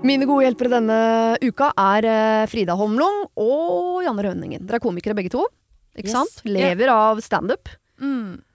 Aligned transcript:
Mine 0.00 0.24
gode 0.24 0.46
hjelpere 0.46 0.70
denne 0.72 0.98
uka 1.44 1.70
er 1.76 2.06
eh, 2.08 2.44
Frida 2.48 2.72
Holmlung 2.78 3.26
og 3.36 4.00
Janne 4.06 4.24
Rønningen. 4.24 4.62
Dere 4.64 4.78
er 4.80 4.84
komikere 4.84 5.16
begge 5.18 5.32
to. 5.34 5.44
Ikke 5.98 6.08
Yes. 6.08 6.14
sant? 6.16 6.40
Lever 6.48 6.88
av 6.88 7.20
standup. 7.20 7.68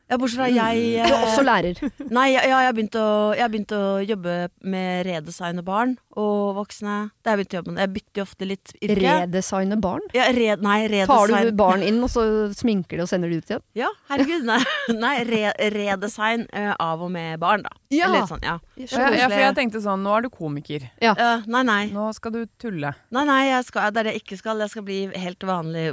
Ja, 0.05 0.19
bortsett 0.21 0.37
fra 0.37 0.47
jeg 0.53 1.05
Du 1.07 1.13
er 1.15 1.23
også 1.25 1.41
lærer. 1.45 1.79
Nei, 2.17 2.27
ja, 2.35 2.43
ja, 2.45 2.59
jeg 2.61 2.69
har 2.69 2.75
begynt 2.77 2.97
å, 3.01 3.05
jeg 3.33 3.41
har 3.41 3.51
begynt 3.53 3.71
å 3.73 3.81
jobbe 4.05 4.35
med 4.61 5.07
redesigne 5.07 5.63
barn 5.65 5.95
og 6.13 6.59
voksne. 6.59 6.97
Det 7.25 7.31
har 7.31 7.39
jeg 7.39 7.41
begynt 7.41 7.55
å 7.55 7.59
jobbe 7.59 7.73
med. 7.73 7.81
Jeg 7.81 7.93
bytter 7.95 8.21
jo 8.21 8.25
ofte 8.27 8.49
litt 8.51 8.73
yrke. 8.77 8.99
Redesigne 9.01 9.79
barn. 9.81 10.05
Ja, 10.13 10.27
red, 10.35 10.61
nei, 10.65 10.77
redesign. 10.93 11.33
Tar 11.33 11.49
du 11.49 11.57
barn 11.57 11.85
inn, 11.87 11.97
og 12.05 12.13
så 12.13 12.25
sminker 12.53 13.01
de 13.01 13.05
og 13.07 13.09
sender 13.09 13.33
de 13.33 13.41
ut 13.41 13.49
igjen? 13.55 13.65
Ja, 13.81 13.89
herregud. 14.11 14.45
Nei, 14.45 14.59
nei 14.93 15.15
re, 15.27 15.41
redesign 15.73 16.45
eh, 16.53 16.71
av 16.85 17.01
og 17.01 17.11
med 17.17 17.41
barn, 17.41 17.65
da. 17.65 17.73
Ja. 17.93 18.11
Litt 18.13 18.29
sånn, 18.29 18.45
ja. 18.45 18.59
Ja, 18.77 19.09
ja, 19.09 19.25
for 19.25 19.41
jeg 19.41 19.57
tenkte 19.57 19.81
sånn, 19.81 20.05
nå 20.05 20.13
er 20.19 20.27
du 20.27 20.31
komiker. 20.33 20.85
Eh, 21.01 21.45
nei, 21.49 21.65
nei. 21.65 21.81
Nå 21.95 22.11
skal 22.15 22.33
du 22.35 22.43
tulle. 22.61 22.93
Nei, 23.15 23.25
nei, 23.25 23.41
jeg 23.49 23.65
skal, 23.71 23.89
det 23.89 24.03
er 24.03 24.11
det 24.11 24.15
jeg 24.19 24.27
ikke 24.27 24.39
skal. 24.43 24.61
Jeg 24.61 24.73
skal 24.75 24.85
bli 24.85 25.01
helt 25.17 25.49
vanlig, 25.49 25.89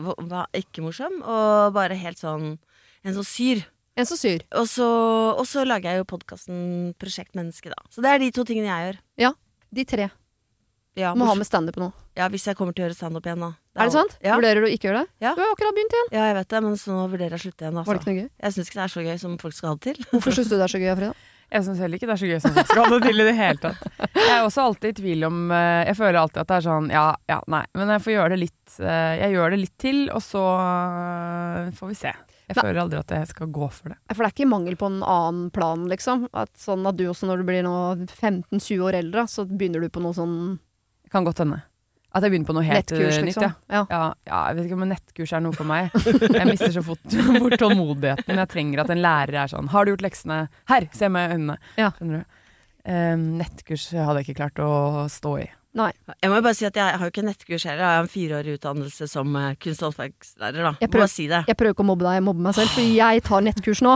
ikke 0.60 0.84
morsom, 0.84 1.22
og 1.24 1.72
bare 1.76 1.96
helt 1.96 2.20
sånn 2.20 2.58
En 3.02 3.16
sånn 3.16 3.26
syr. 3.26 3.64
En 3.96 4.06
som 4.08 4.16
syr. 4.16 4.40
Og 4.56 4.64
så, 4.70 4.86
og 5.36 5.44
så 5.48 5.66
lager 5.68 5.92
jeg 5.92 6.00
jo 6.00 6.06
podkasten 6.08 6.60
Prosjekt 7.00 7.34
Menneske, 7.36 7.68
da. 7.72 7.76
Så 7.92 8.00
det 8.04 8.08
er 8.14 8.22
de 8.22 8.30
to 8.32 8.44
tingene 8.48 8.70
jeg 8.70 8.86
gjør. 8.92 9.00
Ja, 9.26 9.32
De 9.72 9.84
tre. 9.88 10.10
Ja, 10.96 11.14
Må 11.16 11.24
ha 11.24 11.32
med 11.34 11.46
standup 11.48 11.78
nå. 11.80 11.86
ja 12.20 12.26
Hvis 12.28 12.44
jeg 12.44 12.56
kommer 12.58 12.74
til 12.76 12.84
å 12.84 12.86
gjøre 12.90 12.96
standup 12.98 13.24
igjen, 13.24 13.40
da. 13.40 13.52
Er 13.80 13.88
det 13.88 13.94
sant? 13.94 14.16
Ja. 14.20 14.34
Vurderer 14.36 14.60
du 14.60 14.66
å 14.68 14.72
ikke 14.72 14.90
gjøre 14.90 15.04
det? 15.06 15.12
Ja. 15.24 15.30
Du 15.32 15.40
har 15.40 15.48
jo 15.48 15.54
akkurat 15.56 15.76
begynt 15.78 15.94
igjen. 15.96 16.10
ja, 16.12 16.24
jeg 16.28 16.34
vet 16.36 16.48
det, 16.52 16.60
men 16.66 16.74
så 16.76 16.92
nå 16.92 17.04
vurderer 17.08 17.32
jeg 17.32 17.40
å 17.40 17.44
slutte 17.46 17.64
igjen. 17.64 17.76
Var 17.78 17.84
det 17.84 17.92
Altså. 17.92 18.00
ikke 18.02 18.12
noe 18.12 18.20
gøy? 18.20 18.28
Jeg 18.44 18.52
syns 18.56 18.68
ikke 18.72 18.78
det 18.80 18.84
er 18.84 18.92
så 18.96 19.04
gøy 19.06 19.16
som 19.22 19.36
folk 19.40 19.56
skal 19.56 19.68
ha 19.70 19.76
det 19.78 19.84
til. 19.86 20.02
Hvorfor 20.12 20.36
syns 20.36 20.50
du 20.50 20.56
det 20.58 20.66
er 20.66 20.72
så 20.74 20.80
gøy, 20.82 20.90
Frida? 21.00 21.12
Jeg 21.52 21.64
syns 21.68 21.80
heller 21.84 21.96
ikke 22.00 22.08
det 22.08 22.14
er 22.16 22.20
så 22.24 22.28
gøy 22.32 22.38
som 22.44 22.54
folk 22.56 22.68
skal 22.72 22.84
ha 22.84 22.90
det 22.98 23.00
til 23.08 23.20
i 23.20 23.24
det 23.28 23.34
hele 23.36 23.60
tatt. 23.60 23.88
Jeg 24.16 24.28
er 24.36 24.44
også 24.44 24.62
alltid 24.68 24.88
i 24.92 24.98
tvil 25.02 25.24
om 25.28 25.40
eh, 25.52 25.82
Jeg 25.88 25.96
føler 25.98 26.16
alltid 26.22 26.40
at 26.44 26.48
det 26.52 26.56
er 26.58 26.64
sånn 26.68 26.86
ja, 26.92 27.02
ja, 27.28 27.40
nei. 27.52 27.64
Men 27.76 27.92
jeg 27.92 28.04
får 28.04 28.12
gjøre 28.14 28.30
det 28.32 28.38
litt 28.40 28.76
eh, 28.80 29.14
Jeg 29.20 29.34
gjør 29.34 29.52
det 29.52 29.58
litt 29.64 29.74
til, 29.84 29.98
og 30.16 30.22
så 30.24 30.44
eh, 30.60 31.72
får 31.76 31.90
vi 31.92 31.98
se. 32.04 32.12
Jeg 32.52 32.58
Nei. 32.60 32.68
føler 32.68 32.82
aldri 32.82 33.00
at 33.00 33.12
jeg 33.16 33.28
skal 33.32 33.48
gå 33.48 33.66
for 33.72 33.92
det. 33.94 33.98
For 34.12 34.20
det 34.20 34.28
er 34.28 34.34
ikke 34.36 34.52
mangel 34.52 34.76
på 34.76 34.88
en 34.92 35.00
annen 35.00 35.50
plan, 35.54 35.86
liksom? 35.88 36.26
At 36.36 36.52
sånn 36.60 36.84
at 36.88 36.98
du 36.98 37.06
også 37.08 37.28
når 37.30 37.40
du 37.40 37.48
blir 37.48 37.64
15-20 37.64 38.82
år 38.84 38.98
eldre, 39.00 39.24
så 39.30 39.46
begynner 39.48 39.80
du 39.80 39.92
på 39.92 40.02
noe 40.04 40.16
sånn 40.16 40.34
Kan 41.12 41.24
godt 41.24 41.40
hende. 41.44 41.62
At 42.12 42.26
jeg 42.26 42.34
begynner 42.34 42.48
på 42.50 42.56
noe 42.58 42.64
helt 42.66 42.90
nettkurs, 42.92 43.16
eh, 43.16 43.24
liksom? 43.24 43.48
nytt, 43.48 43.70
ja. 43.72 43.78
ja. 43.78 43.82
Ja, 43.88 44.02
ja, 44.28 44.40
jeg 44.50 44.58
vet 44.58 44.68
ikke 44.68 44.76
om 44.76 44.84
nettkurs 44.90 45.32
er 45.32 45.42
noe 45.44 45.56
for 45.56 45.68
meg. 45.68 45.88
Jeg 46.04 46.44
mister 46.50 46.74
så 46.74 46.84
fort 46.84 47.16
bort 47.40 47.56
tålmodigheten. 47.62 48.36
Jeg 48.42 48.52
trenger 48.52 48.84
at 48.84 48.92
en 48.92 49.00
lærer 49.00 49.38
er 49.44 49.52
sånn 49.52 49.72
'Har 49.72 49.84
du 49.88 49.94
gjort 49.94 50.04
leksene?' 50.04 50.42
Her! 50.68 50.88
Se 50.92 51.08
meg 51.08 51.30
i 51.30 51.38
øynene. 51.38 51.56
Ja. 51.80 51.88
Skjønner 51.96 52.20
du? 52.20 52.38
Um, 52.82 53.26
nettkurs 53.38 53.88
hadde 53.94 54.20
jeg 54.20 54.28
ikke 54.28 54.40
klart 54.42 54.60
å 54.60 55.08
stå 55.08 55.36
i. 55.40 55.48
Nei. 55.74 55.88
Jeg 56.20 56.28
må 56.28 56.36
jo 56.36 56.42
bare 56.44 56.56
si 56.58 56.66
at 56.68 56.76
jeg 56.76 56.84
har 57.00 57.06
jo 57.06 57.08
ikke 57.08 57.22
nettkurs 57.24 57.62
heller. 57.64 57.80
Jeg 57.80 57.96
har 57.96 58.02
en 58.04 58.10
fireårig 58.12 58.56
utdannelse 58.58 59.06
som 59.08 59.30
eh, 59.40 59.54
kunst- 59.56 59.80
og 59.80 59.94
håndverkslærer. 59.94 60.76
Jeg 60.82 60.90
prøver- 60.92 61.08
si. 61.08 61.24
Jeg 61.32 61.56
prøver 61.56 61.72
ikke 61.72 61.84
å 61.86 61.88
mobbe 61.88 62.04
deg, 62.04 62.18
jeg 62.18 62.24
mobber 62.26 62.44
meg 62.48 62.54
selv, 62.58 62.68
for 62.74 62.82
jeg 62.82 63.22
tar 63.24 63.40
nettkurs 63.46 63.80
nå. 63.80 63.94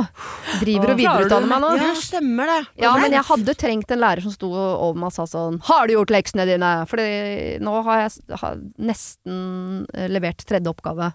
Driver 0.63 0.95
og 0.95 0.97
videreutdanner 1.03 1.51
meg 1.53 1.61
nå. 1.67 1.73
Ja, 1.77 1.91
stemmer 2.01 2.47
det. 2.49 2.59
Ja, 2.81 2.95
men 2.97 3.13
jeg 3.13 3.25
hadde 3.29 3.55
trengt 3.61 3.91
en 3.93 4.01
lærer 4.01 4.23
som 4.25 4.33
sto 4.33 4.49
over 4.57 4.97
meg 4.97 5.11
og 5.11 5.13
sa 5.19 5.27
sånn 5.29 5.61
Har 5.69 5.87
du 5.87 5.93
gjort 5.99 6.15
leksene 6.17 6.47
dine? 6.49 6.73
For 6.89 6.97
nå 6.97 7.77
har 7.91 8.07
jeg 8.07 8.41
har 8.41 8.57
nesten 8.81 9.87
eh, 9.93 10.09
levert 10.09 10.41
tredje 10.49 10.73
oppgave 10.73 11.13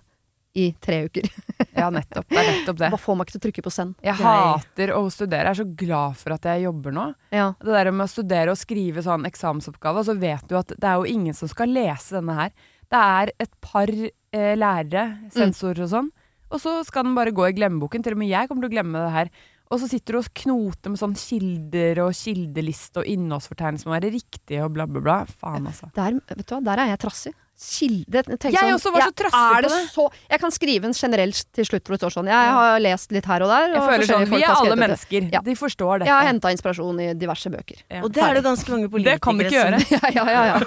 i 0.58 0.72
tre 0.84 1.06
uker. 1.08 1.30
Ja, 1.82 1.88
nettopp. 1.94 2.28
Det 2.30 2.38
er 2.38 2.50
nettopp 2.50 2.78
det. 2.78 2.90
Bare 2.92 3.00
får 3.02 3.16
meg 3.18 3.26
ikke 3.26 3.34
til 3.34 3.40
å 3.40 3.44
trykke 3.46 3.64
på 3.66 3.72
send. 3.74 3.94
Jeg 4.06 4.18
hater 4.20 4.92
å 4.94 5.00
studere. 5.14 5.48
Jeg 5.48 5.56
er 5.56 5.60
så 5.62 5.66
glad 5.80 6.18
for 6.20 6.36
at 6.36 6.48
jeg 6.52 6.66
jobber 6.66 6.94
nå. 6.94 7.06
Ja. 7.34 7.46
Det 7.62 7.72
der 7.74 7.90
med 7.96 8.06
å 8.06 8.12
studere 8.12 8.54
og 8.54 8.60
skrive 8.60 9.02
sånn 9.06 9.26
eksamensoppgave, 9.30 10.04
og 10.04 10.10
så 10.10 10.16
vet 10.20 10.44
du 10.52 10.58
at 10.60 10.74
det 10.76 10.90
er 10.92 11.00
jo 11.00 11.08
ingen 11.10 11.38
som 11.38 11.50
skal 11.50 11.72
lese 11.74 12.18
denne 12.20 12.36
her. 12.38 12.52
Det 12.92 13.02
er 13.16 13.32
et 13.48 13.54
par 13.64 13.90
eh, 13.96 14.52
lærere, 14.60 15.06
sensorer 15.34 15.86
og 15.88 15.92
sånn, 15.96 16.12
og 16.52 16.60
så 16.60 16.76
skal 16.86 17.08
den 17.08 17.16
bare 17.18 17.34
gå 17.34 17.48
i 17.48 17.56
glemmeboken. 17.56 18.04
Til 18.04 18.18
og 18.18 18.22
med 18.22 18.34
jeg 18.34 18.52
kommer 18.52 18.68
til 18.68 18.74
å 18.74 18.76
glemme 18.76 19.06
det 19.08 19.16
her. 19.16 19.34
Og 19.72 19.80
så 19.80 19.88
sitter 19.88 20.18
du 20.18 20.20
og 20.20 20.32
knoter 20.36 20.92
med 20.92 21.00
sånn 21.00 21.16
kilder 21.16 22.02
og 22.04 22.12
kildeliste 22.18 23.00
og 23.00 23.08
innholdsfortegnelse 23.08 23.86
som 23.86 23.94
må 23.94 23.96
være 23.96 24.12
riktige 24.12 24.66
og 24.66 24.74
bla, 24.76 24.84
bla, 24.92 25.00
bla. 25.06 25.16
Faen, 25.32 25.70
altså. 25.72 25.88
Der, 25.96 26.20
vet 26.28 26.44
du 26.44 26.58
hva, 26.58 26.60
der 26.68 26.84
er 26.84 26.92
jeg 26.92 27.00
trassig. 27.06 27.32
Kilde 27.62 28.24
jeg, 28.26 28.56
sånn, 28.56 28.72
også 28.74 28.92
var 28.96 29.04
så 29.06 29.14
trassig 29.14 29.42
på 29.54 29.62
det. 29.68 29.80
Så, 29.94 30.04
jeg 30.32 30.42
kan 30.42 30.54
skrive 30.56 30.88
en 30.90 30.96
generell 30.98 31.34
til 31.54 31.68
slutt 31.68 31.86
hvor 31.86 31.94
det 31.94 32.00
står 32.02 32.14
sånn 32.16 32.30
Jeg 32.32 32.54
har 32.58 32.80
lest 32.82 33.14
litt 33.14 33.28
her 33.30 33.46
og 33.46 33.52
der. 33.52 33.76
Jeg 33.76 33.84
føler 33.86 34.10
sånn, 34.10 34.26
Vi 34.32 34.40
er 34.40 34.54
alle 34.56 34.78
mennesker. 34.82 35.28
Ja. 35.36 35.42
De 35.46 35.54
forstår 35.60 36.02
dette. 36.02 36.10
Jeg 36.10 36.16
har 36.16 36.26
henta 36.26 36.52
inspirasjon 36.56 37.02
i 37.06 37.10
diverse 37.22 37.52
bøker. 37.54 37.84
Ja. 37.86 38.02
Og 38.02 38.10
det 38.16 38.24
er 38.26 38.40
det 38.40 38.44
ganske 38.48 38.74
mange 38.74 38.90
politikere 38.90 39.20
Det 39.20 39.24
kan 39.28 39.38
du 39.38 39.46
ikke 39.46 39.58
gjøre. 39.60 39.82
ja, 39.94 40.10
ja, 40.18 40.26
ja, 40.34 40.44
ja. 40.50 40.58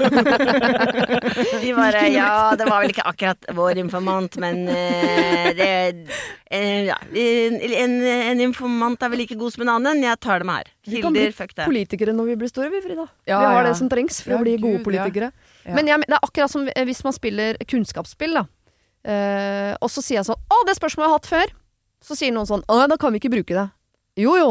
De 1.64 1.72
bare 1.74 2.04
Ja, 2.14 2.30
det 2.60 2.68
var 2.68 2.84
vel 2.84 2.94
ikke 2.94 3.06
akkurat 3.10 3.50
vår 3.58 3.80
informant, 3.82 4.38
men 4.44 4.62
uh, 4.70 5.48
det 5.58 5.72
uh, 5.98 6.84
Ja. 6.92 7.00
En, 7.10 7.96
en 8.04 8.44
informant 8.44 9.02
er 9.02 9.10
vel 9.10 9.24
like 9.24 9.34
god 9.40 9.56
som 9.56 9.66
en 9.66 9.72
annen. 9.80 10.04
Jeg 10.06 10.20
tar 10.22 10.44
dem 10.44 10.54
her. 10.54 10.70
Vi 10.86 11.02
kan 11.02 11.10
bli 11.14 11.26
Kilder, 11.26 11.36
fuck 11.40 11.56
det. 11.56 11.66
politikere 11.66 12.14
når 12.14 12.30
vi 12.30 12.38
blir 12.44 12.52
store, 12.52 12.70
vi, 12.70 12.84
Frida. 12.84 13.08
Ja, 13.26 13.40
vi 13.40 13.50
har 13.50 13.60
ja. 13.64 13.66
det 13.72 13.76
som 13.82 13.90
trengs 13.90 14.22
for 14.22 14.36
Ja, 14.36 14.38
å 14.38 14.46
bli 14.46 14.54
gode 14.60 14.78
Gud, 14.78 14.86
politikere. 14.86 15.32
Men 15.66 15.86
jeg, 15.88 16.00
det 16.06 16.12
er 16.18 16.26
akkurat 16.26 16.50
som 16.52 16.66
hvis 16.68 17.04
man 17.04 17.12
spiller 17.16 17.56
kunnskapsspill, 17.70 18.34
da. 18.34 18.44
Uh, 19.04 19.72
og 19.84 19.90
så 19.92 20.00
sier 20.00 20.16
jeg 20.22 20.24
sånn 20.30 20.38
Å, 20.48 20.58
det 20.64 20.78
spørsmålet 20.78 21.04
har 21.04 21.12
jeg 21.12 21.18
hatt 21.20 21.26
før. 21.28 21.50
Så 22.04 22.16
sier 22.16 22.32
noen 22.32 22.48
sånn 22.48 22.62
Å, 22.72 22.86
da 22.88 22.96
kan 23.00 23.12
vi 23.12 23.20
ikke 23.20 23.32
bruke 23.34 23.52
det. 23.56 23.66
Jo 24.16 24.36
jo. 24.38 24.48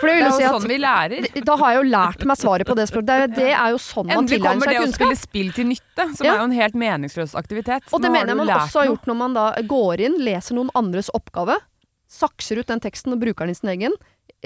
For 0.00 0.10
det 0.10 0.12
Det 0.12 0.16
vil 0.20 0.26
er 0.26 0.30
jo 0.30 0.36
si 0.36 0.48
sånn 0.52 0.68
vi 0.68 0.76
lærer. 0.78 1.26
da 1.48 1.54
har 1.56 1.72
jeg 1.72 1.78
jo 1.80 1.84
lært 1.88 2.24
meg 2.28 2.36
svaret 2.36 2.68
på 2.68 2.74
det 2.76 2.84
spørsmålet. 2.90 3.32
Det 3.32 3.38
det 3.40 3.52
er 3.56 3.70
jo 3.72 3.78
sånn 3.80 4.06
man 4.10 4.18
Endelig 4.18 4.38
tilegner 4.42 4.60
kommer 4.60 4.72
det 4.74 4.82
å 4.82 4.92
spille 4.92 5.16
spill 5.16 5.52
til 5.56 5.66
nytte, 5.70 6.04
som 6.18 6.26
Ja. 6.26 6.34
er 6.34 6.38
jo 6.42 6.44
en 6.50 6.56
helt 6.58 6.74
meningsløs 6.76 7.32
aktivitet. 7.34 7.86
Og 7.92 8.02
det 8.02 8.10
Nå 8.10 8.12
mener 8.12 8.34
jeg 8.34 8.36
man 8.42 8.52
også 8.58 8.82
har 8.82 8.90
gjort 8.90 9.06
når 9.08 9.16
man 9.22 9.34
da 9.38 9.46
går 9.62 10.00
inn, 10.04 10.18
leser 10.20 10.54
noen 10.58 10.70
andres 10.76 11.08
oppgave, 11.16 11.56
sakser 12.06 12.60
ut 12.60 12.66
den 12.68 12.80
teksten 12.84 13.12
og 13.16 13.20
bruker 13.24 13.46
den 13.48 13.56
i 13.56 13.58
sin 13.58 13.70
egen. 13.72 13.96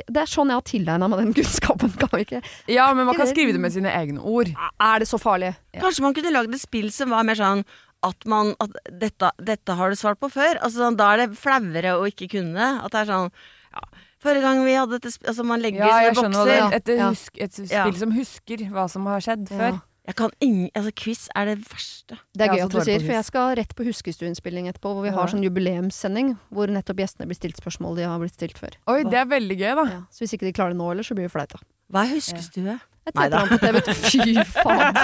Det 0.06 0.22
er 0.22 0.31
sånn 0.31 0.49
jeg 0.53 0.59
har 0.61 0.66
tilegna 0.69 1.09
meg 1.11 1.19
den 1.25 1.34
kunnskapen. 1.34 1.93
Kan 2.00 2.21
ikke? 2.25 2.41
Ja, 2.71 2.88
men 2.94 3.06
man 3.06 3.16
kan 3.19 3.27
skrive 3.31 3.53
det 3.56 3.61
med 3.61 3.72
sine 3.75 3.91
egne 3.93 4.21
ord. 4.22 4.49
Er 4.81 4.99
det 5.03 5.09
så 5.11 5.19
farlig? 5.21 5.55
Kanskje 5.77 6.03
man 6.06 6.15
kunne 6.16 6.33
lagd 6.34 6.55
et 6.55 6.61
spill 6.62 6.91
som 6.94 7.11
var 7.11 7.25
mer 7.28 7.34
sånn 7.38 7.65
at 8.03 8.25
man 8.25 8.55
at 8.65 8.72
dette, 8.97 9.28
dette 9.44 9.75
har 9.77 9.91
du 9.93 9.97
svart 10.00 10.21
på 10.22 10.31
før. 10.33 10.56
Altså, 10.65 10.78
sånn, 10.87 10.97
da 10.97 11.10
er 11.12 11.27
det 11.27 11.37
flauere 11.37 11.99
å 12.00 12.06
ikke 12.09 12.31
kunne. 12.33 12.71
At 12.84 12.94
det 12.94 13.03
er 13.03 13.10
sånn 13.12 13.28
ja, 13.75 13.84
Forrige 14.21 14.43
gang 14.44 14.59
vi 14.66 14.72
hadde 14.77 14.99
dette 15.00 15.12
Altså, 15.25 15.44
man 15.49 15.62
legger 15.65 15.81
Ja, 15.87 16.10
det 16.10 16.16
bokser. 16.19 16.50
er. 16.53 16.75
Et, 16.77 16.89
Ja. 16.97 17.09
husk, 17.09 17.39
et 17.41 17.53
spill 17.56 17.97
som 17.97 18.10
husker 18.12 18.65
hva 18.72 18.89
som 18.91 19.06
har 19.06 19.21
skjedd 19.25 19.49
Ja. 19.50 19.56
før. 19.56 19.78
Jeg 20.10 20.16
kan 20.19 20.32
ingen 20.43 20.71
Altså, 20.75 20.91
quiz 20.98 21.28
er 21.38 21.44
det 21.53 21.59
verste. 21.71 22.19
Det 22.34 22.47
er 22.47 22.54
gøy 22.56 22.65
at 22.65 22.72
du 22.75 22.81
sier, 22.82 23.03
for 23.04 23.15
jeg 23.15 23.26
skal 23.28 23.54
rett 23.60 23.75
på 23.78 23.87
Huskestueinnspilling 23.87 24.66
etterpå, 24.71 24.91
hvor 24.97 25.04
vi 25.06 25.12
Ja. 25.12 25.15
har 25.21 25.31
sånn 25.31 25.44
jubileumssending 25.47 26.32
hvor 26.50 26.66
nettopp 26.66 26.98
gjestene 26.98 27.28
blir 27.31 27.38
stilt 27.38 27.60
spørsmål 27.62 27.97
de 28.00 28.09
har 28.10 28.19
blitt 28.19 28.34
stilt 28.34 28.59
før. 28.59 28.75
Oi, 28.91 29.04
det 29.04 29.15
er 29.15 29.26
veldig 29.31 29.56
gøy, 29.60 29.75
da. 29.78 29.84
Ja. 29.91 30.00
Så 30.10 30.25
hvis 30.25 30.34
ikke 30.34 30.48
de 30.50 30.53
klarer 30.56 30.75
det 30.75 30.78
nå 30.82 30.88
heller, 30.91 31.06
så 31.06 31.15
blir 31.15 31.28
det 31.28 31.32
flaut, 31.32 31.54
da. 31.54 31.59
Hva 31.91 32.05
er 32.06 32.15
huskestue? 32.15 32.78
På 33.11 33.56
TV. 33.59 33.81
Fy 33.97 34.34
faen! 34.47 34.98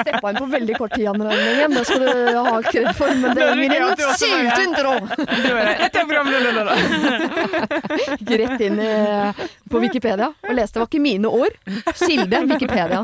Steppa 0.00 0.30
inn 0.30 0.38
på 0.38 0.46
veldig 0.54 0.76
kort 0.78 0.94
tid, 0.94 1.08
Anne 1.10 1.26
Rønningen. 1.28 1.74
Det 1.76 1.82
skal 1.88 2.04
du 2.06 2.38
ha 2.38 2.54
kred 2.64 2.88
for, 2.96 3.12
men 3.20 3.34
det 3.36 3.48
gir 3.58 3.74
en 3.76 4.14
syltyntro! 4.22 4.94
Gikk 8.06 8.32
rett 8.40 8.64
inn 8.68 8.80
i, 8.80 8.90
på 9.68 9.82
Wikipedia 9.82 10.30
og 10.32 10.56
leste. 10.56 10.78
Det 10.78 10.84
var 10.84 10.88
ikke 10.88 11.04
mine 11.04 11.28
ord. 11.28 11.60
Kilde 12.00 12.44
Wikipedia. 12.54 13.02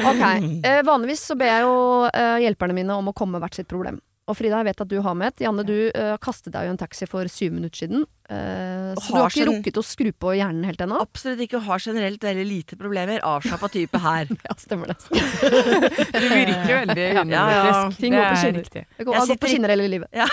Ok. 0.00 0.24
Eh, 0.64 0.80
vanligvis 0.86 1.26
så 1.28 1.36
ber 1.38 1.52
jeg 1.52 1.66
jo 1.66 1.76
eh, 2.08 2.36
hjelperne 2.46 2.76
mine 2.76 2.96
om 2.96 3.12
å 3.12 3.16
komme 3.16 3.36
med 3.36 3.44
hvert 3.44 3.60
sitt 3.60 3.68
problem. 3.68 4.00
Og 4.26 4.34
Frida, 4.34 4.58
jeg 4.58 4.66
vet 4.66 4.80
at 4.82 4.90
du 4.90 4.96
har 5.04 5.14
med 5.14 5.30
et. 5.30 5.42
Janne, 5.44 5.62
du 5.62 5.74
uh, 5.94 6.16
kastet 6.18 6.50
deg 6.54 6.66
jo 6.66 6.70
i 6.72 6.74
en 6.74 6.80
taxi 6.80 7.06
for 7.06 7.28
syv 7.30 7.52
minutter 7.54 7.84
siden. 7.84 8.02
Uh, 8.26 8.90
så 8.98 9.12
du 9.14 9.18
har 9.20 9.30
ikke 9.30 9.46
rukket 9.46 9.76
å 9.78 9.84
skru 9.86 10.08
på 10.10 10.32
hjernen 10.34 10.66
helt 10.66 10.80
ennå? 10.82 10.98
Absolutt 10.98 11.44
ikke. 11.44 11.60
Har 11.62 11.78
generelt 11.84 12.26
veldig 12.26 12.46
lite 12.48 12.78
problemer. 12.80 13.22
Avslappa 13.22 13.70
type 13.70 14.00
her. 14.02 14.26
Ja, 14.46 14.54
stemmer 14.58 14.90
det. 14.90 14.96
Du 16.16 16.26
virker 16.26 16.70
jo 16.70 16.78
veldig 16.80 17.06
Ja, 17.06 17.22
ja. 17.30 17.78
Ting 17.94 18.14
går 18.14 18.24
på 18.24 18.32
er 18.32 18.40
skinner. 18.42 18.66
riktig. 18.66 18.82
Det 18.98 19.06
går, 19.06 19.30
på 19.38 19.50
skinner 19.50 19.74
hele 19.74 19.86
livet. 19.90 20.10
Ja. 20.14 20.26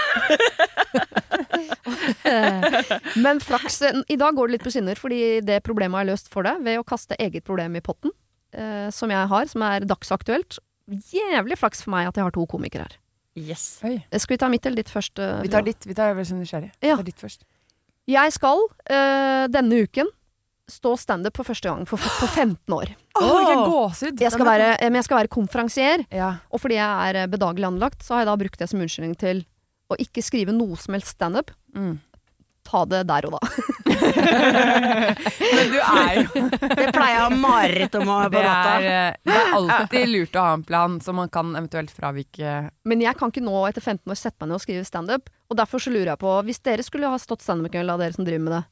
Men 3.24 3.42
flaks 3.44 3.81
I 3.84 4.18
dag 4.18 4.36
går 4.38 4.50
det 4.50 4.57
litt 4.57 4.66
på 4.66 4.74
skinner, 4.74 4.98
fordi 5.00 5.22
det 5.45 5.62
problemet 5.66 6.01
er 6.01 6.12
løst 6.13 6.34
for 6.34 6.45
deg 6.45 6.66
ved 6.66 6.81
å 6.81 6.86
kaste 6.88 7.18
eget 7.22 7.45
problem 7.45 7.78
i 7.78 7.86
potten. 7.86 8.13
Uh, 8.57 8.90
som 8.94 9.13
jeg 9.13 9.30
har, 9.30 9.50
som 9.54 9.66
er 9.69 9.86
dagsaktuelt. 9.90 10.57
Jævlig 11.13 11.62
flaks 11.62 11.86
for 11.86 11.94
meg 11.94 12.10
at 12.10 12.18
jeg 12.19 12.25
har 12.25 12.34
to 12.36 12.50
komikere 12.50 12.90
her. 12.90 13.03
Yes. 13.35 13.80
Oi. 13.83 13.95
Eh, 14.12 14.19
Skal 14.21 14.35
vi 14.35 14.38
ta 14.44 14.50
mitt 14.50 14.65
eller 14.65 14.75
ditt 14.83 14.91
først? 14.94 15.18
eh, 15.19 15.41
Vi 15.41 15.50
tar 15.50 15.63
ditt. 15.65 15.85
Vi 15.89 15.94
tar 15.97 16.13
jeg 16.13 16.25
så 16.30 16.35
nysgjerrig. 16.38 16.71
Ja. 16.85 16.97
Ditt 17.01 17.18
først. 17.18 17.41
Jeg 18.07 18.33
skal 18.35 18.59
eh, 18.91 19.47
denne 19.47 19.80
uken 19.88 20.09
stå 20.69 20.94
standup 20.97 21.35
for 21.35 21.44
første 21.44 21.68
gang 21.68 21.85
for, 21.88 21.97
på 21.97 22.27
15 22.27 22.71
år. 22.74 22.94
Oh, 23.19 23.41
jeg 23.50 23.57
gåsehud! 23.68 24.21
Jeg 24.21 24.31
skal 24.31 24.45
være, 24.47 24.69
eh, 24.80 24.89
men 24.89 25.00
jeg 25.01 25.07
skal 25.09 25.18
være 25.21 25.31
konferansier, 25.33 26.06
Ja. 26.12 26.30
og 26.51 26.62
fordi 26.63 26.75
jeg 26.80 27.15
er 27.15 27.27
bedagelig 27.27 27.68
anlagt, 27.68 28.01
så 28.06 28.15
har 28.15 28.24
jeg 28.24 28.30
da 28.31 28.35
brukt 28.38 28.59
det 28.59 28.69
som 28.71 28.80
unnskyldning 28.80 29.18
til 29.19 29.44
å 29.91 29.97
ikke 30.00 30.24
skrive 30.24 30.56
noe 30.56 30.77
som 30.80 30.94
helst 30.95 31.18
standup. 31.18 31.51
Mm. 31.75 32.00
Ta 32.63 32.85
det 32.85 33.03
der 33.09 33.27
og 33.27 33.35
da. 33.35 33.41
Men 35.54 35.72
du 35.72 35.78
er 35.80 36.20
jo 36.20 36.44
Det 36.52 36.88
pleier 36.94 37.14
jeg 37.14 37.22
å 37.22 37.26
ha 37.26 37.30
mareritt 37.38 37.98
om 38.00 38.10
å 38.10 38.20
ha 38.20 38.30
på 38.30 38.36
det 38.36 38.44
natta. 38.48 38.76
er, 38.76 38.88
eh, 38.92 39.18
det 39.30 39.40
er 39.40 39.58
alltid 39.60 40.14
lurt 40.14 40.38
å 40.38 40.46
ha 40.48 40.54
en 40.58 40.66
plan, 40.68 41.00
som 41.04 41.20
man 41.22 41.32
kan 41.34 41.52
eventuelt 41.56 41.94
fravike 41.94 42.56
Men 42.90 43.04
jeg 43.04 43.20
kan 43.20 43.34
ikke 43.34 43.46
nå 43.46 43.66
etter 43.70 43.84
15 43.84 44.12
år 44.12 44.20
sette 44.20 44.40
meg 44.42 44.52
ned 44.52 44.60
og 44.60 44.66
skrive 44.66 44.88
standup. 44.88 45.30
Og 45.52 45.60
derfor 45.60 45.84
så 45.84 45.94
lurer 45.94 46.14
jeg 46.14 46.24
på, 46.24 46.38
hvis 46.48 46.64
dere 46.66 46.86
skulle 46.86 47.12
ha 47.12 47.20
stått 47.22 47.46
standup 47.46 47.70
i 47.70 47.76
kveld, 47.78 47.94
av 47.94 48.02
dere 48.02 48.16
som 48.16 48.26
driver 48.28 48.48
med 48.48 48.58
det, 48.58 48.64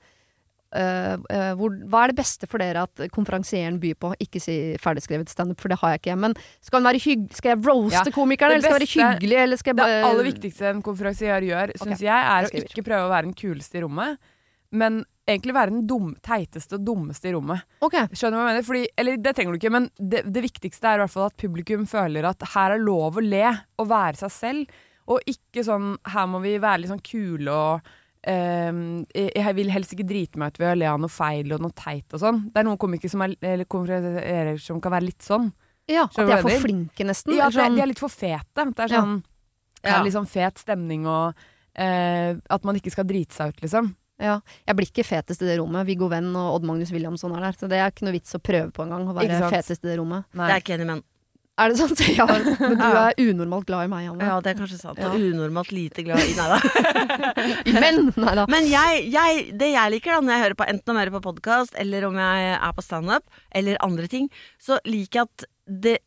Uh, 0.72 1.20
uh, 1.28 1.50
hvor, 1.60 1.74
hva 1.92 2.06
er 2.06 2.14
det 2.14 2.22
beste 2.22 2.48
for 2.48 2.64
dere 2.64 2.86
at 2.88 3.02
konferansieren 3.12 3.76
byr 3.82 3.98
på? 4.00 4.14
Ikke 4.24 4.40
si 4.40 4.54
ferdigskrevet 4.80 5.28
standup, 5.28 5.60
for 5.60 5.68
det 5.68 5.78
har 5.82 5.98
jeg 5.98 6.00
ikke. 6.00 6.16
Men 6.24 6.36
skal, 6.64 6.80
den 6.80 6.88
være 6.88 7.02
hygg 7.04 7.26
skal 7.36 7.52
jeg 7.52 7.60
roaste 7.66 8.06
Ja, 8.08 8.16
komikeren, 8.16 8.56
eller 8.56 8.64
skal 8.64 8.78
jeg 8.80 8.88
være 8.88 9.18
hyggelig, 9.18 9.40
eller 9.44 9.60
skal 9.60 9.74
jeg 9.74 9.82
Det 9.82 9.98
aller 10.08 10.30
viktigste 10.30 10.70
en 10.70 10.84
konferansier 10.86 11.48
gjør, 11.50 11.74
syns 11.76 11.98
Ok, 11.98 12.06
jeg, 12.08 12.30
er 12.38 12.48
å 12.48 12.64
ikke 12.64 12.86
prøve 12.88 13.10
å 13.10 13.12
være 13.12 13.28
den 13.28 13.36
kuleste 13.42 13.82
i 13.82 13.84
rommet, 13.84 14.32
men 14.72 15.04
egentlig 15.34 15.56
være 15.58 15.74
den 15.74 15.86
dum, 15.90 16.12
teiteste 16.24 16.78
og 16.78 16.86
dummeste 16.88 17.30
i 17.30 17.34
rommet. 17.36 17.64
Ok. 17.82 17.98
Skjønner 18.12 18.36
du 18.36 18.42
hva 18.42 18.46
jeg 18.46 18.52
mener? 18.52 18.68
Fordi, 18.68 18.84
eller 19.04 19.18
det 19.18 19.34
trenger 19.38 19.52
du 19.56 19.60
ikke, 19.62 19.72
men 19.78 19.90
det, 19.98 20.22
det 20.32 20.44
viktigste 20.46 20.88
er 20.92 21.00
i 21.00 21.04
hvert 21.06 21.14
fall 21.16 21.28
at 21.30 21.38
publikum 21.42 21.88
føler 21.90 22.28
at 22.30 22.46
her 22.54 22.76
er 22.78 22.84
lov 22.84 23.18
å 23.18 23.24
le 23.26 23.48
og 23.82 23.90
være 23.92 24.22
seg 24.26 24.32
selv, 24.38 24.78
og 25.12 25.20
ikke 25.28 25.64
sånn 25.66 25.96
her 26.14 26.28
må 26.30 26.40
vi 26.44 26.56
være 26.62 26.84
litt 26.84 26.94
sånn 26.94 27.04
kule 27.04 27.52
og 27.58 27.92
Um, 28.22 29.00
jeg 29.18 29.32
jeg 29.34 29.56
vil 29.58 29.72
helst 29.74 29.96
ikke 29.96 30.04
drite 30.06 30.38
meg 30.38 30.52
ut 30.54 30.60
ved 30.62 30.68
å 30.70 30.76
le 30.78 30.86
av 30.86 31.00
noe 31.02 31.10
feil 31.10 31.56
og 31.56 31.64
noe 31.64 31.74
teit 31.74 32.14
og 32.14 32.20
sånn. 32.22 32.36
Det 32.54 32.60
er 32.62 32.68
noen 32.68 32.78
komikere 32.78 33.10
som, 33.10 33.24
er, 33.26 34.52
som 34.62 34.78
kan 34.78 34.94
være 34.94 35.08
litt 35.08 35.26
sånn. 35.26 35.48
Ja, 35.90 36.04
at 36.06 36.20
de 36.20 36.36
er 36.36 36.44
for 36.46 36.62
flinke, 36.62 37.02
nesten. 37.10 37.34
Ja, 37.34 37.48
sånn- 37.50 37.74
de 37.74 37.82
er 37.82 37.90
litt 37.90 37.98
for 38.04 38.14
fete. 38.14 38.68
Det 38.78 38.86
er 38.86 38.94
sånn 38.94 39.24
Ja. 39.82 39.96
Ja. 39.96 40.04
litt 40.06 40.14
sånn 40.14 40.30
fet 40.30 40.62
stemning 40.62 41.08
og 41.10 41.34
uh, 41.34 42.32
at 42.46 42.64
man 42.70 42.78
ikke 42.78 42.92
skal 42.94 43.10
drite 43.10 43.34
seg 43.34 43.56
ut, 43.56 43.62
liksom. 43.66 43.90
Ja. 44.22 44.40
Jeg 44.70 44.78
blir 44.80 44.92
ikke 44.92 45.08
fetest 45.08 45.44
i 45.44 45.50
det 45.50 45.60
rommet. 45.60 45.88
Viggo 45.90 46.10
Venn 46.12 46.30
og 46.32 46.58
Odd 46.58 46.68
Magnus 46.70 46.94
Williamson 46.94 47.34
er 47.38 47.48
der. 47.50 47.58
Så 47.58 47.70
det 47.72 47.80
er 47.82 47.94
ikke 47.94 48.08
noe 48.08 48.16
vits 48.16 48.38
å 48.38 48.42
prøve 48.44 48.70
på 48.76 48.86
engang, 48.86 49.08
å 49.10 49.16
være 49.18 49.42
fetest 49.52 49.84
i 49.86 49.92
det 49.92 49.98
rommet. 50.02 50.30
Det 50.36 50.50
er 50.50 50.64
ikke 50.64 50.78
enig 50.78 50.92
med. 50.94 51.08
Er 51.62 51.70
det 51.70 51.78
sant? 51.78 52.00
Ja, 52.18 52.26
men 52.30 52.46
du 52.80 52.86
er 52.88 53.18
unormalt 53.22 53.68
glad 53.70 53.86
i 53.86 53.92
meg, 53.92 54.08
Anne. 54.10 54.28
Ja, 54.28 54.38
det 54.44 54.54
er 54.54 54.60
kanskje 54.62 54.80
sant. 54.80 55.02
Ja. 55.02 55.12
Og 55.12 55.22
unormalt 55.22 55.74
lite 55.76 56.06
glad 56.08 56.24
i 56.24 56.34
Nei 56.38 56.48
da. 56.50 56.60
Men 57.84 58.00
Nei 58.16 58.36
da. 58.40 58.46
Men 58.52 58.70
jeg, 58.70 59.04
jeg, 59.14 59.44
det 59.60 59.72
jeg 59.74 59.94
liker 59.96 60.16
da 60.16 60.22
når 60.24 60.34
jeg 60.36 60.46
hører 60.46 60.60
på 60.62 60.70
enten 60.74 60.94
om 60.94 61.00
jeg 61.00 61.06
hører 61.06 61.18
på 61.18 61.24
podkast, 61.28 61.76
eller 61.82 62.08
om 62.08 62.18
jeg 62.22 62.54
er 62.56 62.78
på 62.78 62.86
standup, 62.86 63.42
eller 63.62 63.82
andre 63.86 64.08
ting, 64.12 64.30
så 64.62 64.80
liker 64.88 65.22
jeg 65.22 65.30
at 65.30 65.48
det, 65.86 65.98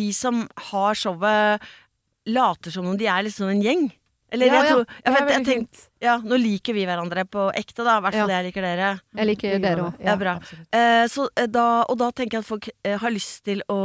de 0.00 0.08
som 0.16 0.46
har 0.70 0.98
showet, 0.98 1.68
later 2.24 2.72
som 2.72 2.88
om 2.88 2.96
de 2.98 3.06
er 3.10 3.26
liksom 3.26 3.50
en 3.52 3.62
gjeng. 3.62 3.86
Eller 4.34 4.50
Ja, 4.50 4.54
jeg 4.58 4.64
ja. 4.64 4.70
tror 4.74 4.84
jeg, 4.84 5.04
er 5.06 5.14
vet, 5.14 5.32
jeg 5.34 5.46
tenkt, 5.48 5.82
ja, 6.04 6.16
Nå 6.24 6.38
liker 6.42 6.76
vi 6.76 6.84
hverandre 6.88 7.24
på 7.30 7.46
ekte, 7.56 7.84
da. 7.86 7.98
I 8.00 8.04
hvert 8.06 8.18
fall 8.18 8.32
jeg 8.34 8.48
liker 8.50 8.66
dere. 8.66 8.88
Jeg 9.20 9.30
liker 9.30 9.58
dere 9.62 9.86
òg. 9.88 10.00
Ja, 10.04 10.16
bra. 10.20 10.34
Eh, 10.74 11.04
så, 11.12 11.28
eh, 11.38 11.46
da, 11.50 11.66
og 11.88 11.98
da 12.02 12.10
tenker 12.12 12.38
jeg 12.40 12.44
at 12.46 12.50
folk 12.50 12.68
eh, 12.74 12.98
har 13.00 13.14
lyst 13.14 13.44
til 13.46 13.62
å 13.72 13.80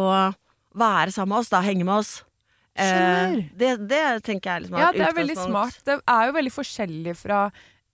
være 0.79 1.13
sammen 1.15 1.35
med 1.35 1.43
oss, 1.43 1.51
da. 1.53 1.61
Henge 1.65 1.85
med 1.85 1.95
oss. 2.01 2.13
Eh, 2.79 3.39
det, 3.59 3.73
det 3.89 4.03
tenker 4.23 4.53
jeg 4.53 4.65
liksom 4.67 4.77
Ja, 4.79 4.89
er 4.89 4.93
Ja, 4.93 5.03
det 5.03 5.07
er 5.09 5.17
veldig 5.17 5.37
smart. 5.39 5.79
Det 5.85 5.97
er 5.99 6.29
jo 6.29 6.35
veldig 6.37 6.53
forskjellig 6.55 7.15
fra 7.19 7.39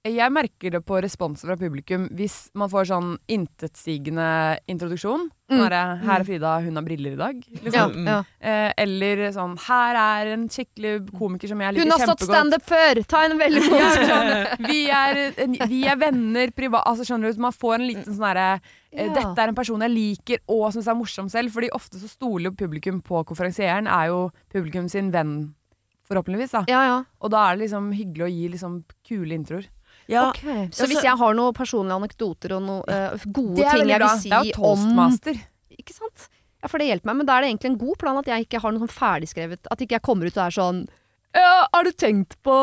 Jeg 0.05 0.29
merker 0.29 0.69
det 0.75 0.83
på 0.85 0.99
responsen 1.01 1.49
fra 1.49 1.55
publikum 1.57 2.03
hvis 2.13 2.51
man 2.53 2.69
får 2.69 2.91
sånn 2.91 3.15
intetsigende 3.31 4.59
introduksjon. 4.69 5.31
Mm. 5.49 5.61
'Her 5.61 5.73
er 6.19 6.23
Frida, 6.25 6.51
hun 6.61 6.77
har 6.77 6.85
briller 6.85 7.13
i 7.13 7.17
dag'. 7.17 7.41
Liksom. 7.63 8.05
ja. 8.05 8.19
Eh, 8.39 8.71
eller 8.77 9.23
sånn 9.33 9.55
'Her 9.57 9.97
er 9.97 10.31
en 10.33 10.47
skikkelig 10.49 11.09
komiker 11.17 11.49
som 11.49 11.61
jeg 11.61 11.73
liker 11.73 11.85
kjempegodt. 11.85 11.89
Hun 11.89 12.05
har 12.05 12.05
stått 12.05 12.27
standup 12.29 12.63
før! 12.69 13.01
Ta 13.09 13.23
en 13.25 13.37
veldig 13.39 13.65
god 13.65 13.81
Ja, 13.81 13.89
sånn, 14.11 14.31
vi, 14.69 14.79
er, 14.89 15.67
vi 15.67 15.81
er 15.89 15.97
venner 15.97 16.51
privat 16.51 16.85
Altså 16.85 17.05
skjønner 17.05 17.33
du, 17.33 17.41
Man 17.41 17.53
får 17.53 17.75
en 17.79 17.87
liten 17.87 18.09
sånn 18.13 18.29
herre 18.29 18.61
eh, 18.91 19.05
Ja. 19.07 19.13
Dette 19.13 19.41
er 19.41 19.49
en 19.49 19.57
person 19.57 19.81
jeg 19.81 19.93
liker 19.93 20.41
og 20.47 20.71
syns 20.73 20.87
er 20.87 20.97
morsom 20.97 21.29
selv. 21.29 21.51
Fordi 21.51 21.69
ofte 21.73 21.97
så 21.97 22.09
stoler 22.09 22.51
jo 22.51 22.57
publikum 22.57 23.01
på 23.01 23.23
konferansieren. 23.25 23.87
Er 23.89 24.13
jo 24.13 24.29
publikum 24.53 24.89
sin 24.89 25.09
venn, 25.11 25.55
forhåpentligvis. 26.09 26.51
da 26.51 26.65
Ja, 26.69 26.83
ja. 26.85 27.03
Og 27.21 27.31
da 27.33 27.49
er 27.49 27.55
det 27.57 27.65
liksom 27.65 27.89
hyggelig 27.91 28.27
å 28.27 28.33
gi 28.33 28.49
liksom 28.53 28.83
kule 29.07 29.33
introer. 29.33 29.65
Ja, 30.11 30.27
Okay. 30.29 30.67
Så 30.75 30.85
hvis 30.89 31.01
jeg 31.03 31.17
har 31.17 31.37
noen 31.37 31.55
personlige 31.57 31.97
anekdoter 31.97 32.55
og 32.57 32.65
noen 32.65 32.83
uh, 32.89 33.25
gode 33.25 33.63
er 33.65 33.79
ting 33.79 33.89
jeg 33.89 34.01
vil 34.03 34.21
si 34.21 34.29
det 34.29 34.41
er 34.41 34.51
jo 34.51 34.73
om. 34.73 35.15
Ikke 35.75 35.95
sant? 35.95 36.27
Ja, 36.61 36.69
for 36.69 36.81
det 36.81 36.89
hjelper 36.89 37.09
meg. 37.09 37.17
Men 37.21 37.29
da 37.29 37.37
er 37.37 37.45
det 37.45 37.49
egentlig 37.53 37.71
en 37.71 37.81
god 37.81 37.97
plan 38.01 38.19
at 38.21 38.29
jeg 38.29 38.45
ikke 38.45 38.61
har 38.61 38.73
noe 38.73 38.85
sånn 38.85 38.95
ferdigskrevet 38.95 39.67
At 39.73 39.81
ikke 39.85 39.97
jeg 39.97 40.05
kommer 40.05 40.29
ut 40.29 40.37
og 40.37 40.45
er 40.45 40.55
sånn 40.55 40.85
ja, 41.35 41.65
har 41.67 41.83
du 41.83 41.91
tenkt 41.91 42.37
på 42.47 42.53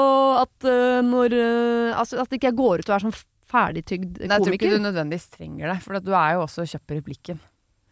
at 0.41 0.65
uh, 0.65 1.03
når 1.05 1.35
uh, 1.37 1.99
Altså 2.01 2.23
at 2.23 2.33
ikke 2.33 2.49
jeg 2.49 2.57
går 2.57 2.81
ut 2.81 2.89
og 2.89 2.95
er 2.97 3.05
sånn 3.05 3.19
ferdigtygd 3.53 4.15
komiker. 4.17 4.29
Nei, 4.31 4.39
jeg 4.39 4.47
tror 4.47 4.57
ikke 4.57 4.71
du 4.73 4.85
nødvendigvis 4.87 5.27
trenger 5.35 5.75
det, 5.75 5.79
for 5.85 6.01
du 6.01 6.15
er 6.17 6.39
jo 6.39 6.45
også 6.47 6.65
kjøpt 6.71 6.95
i 6.95 6.99
replikken. 7.03 7.43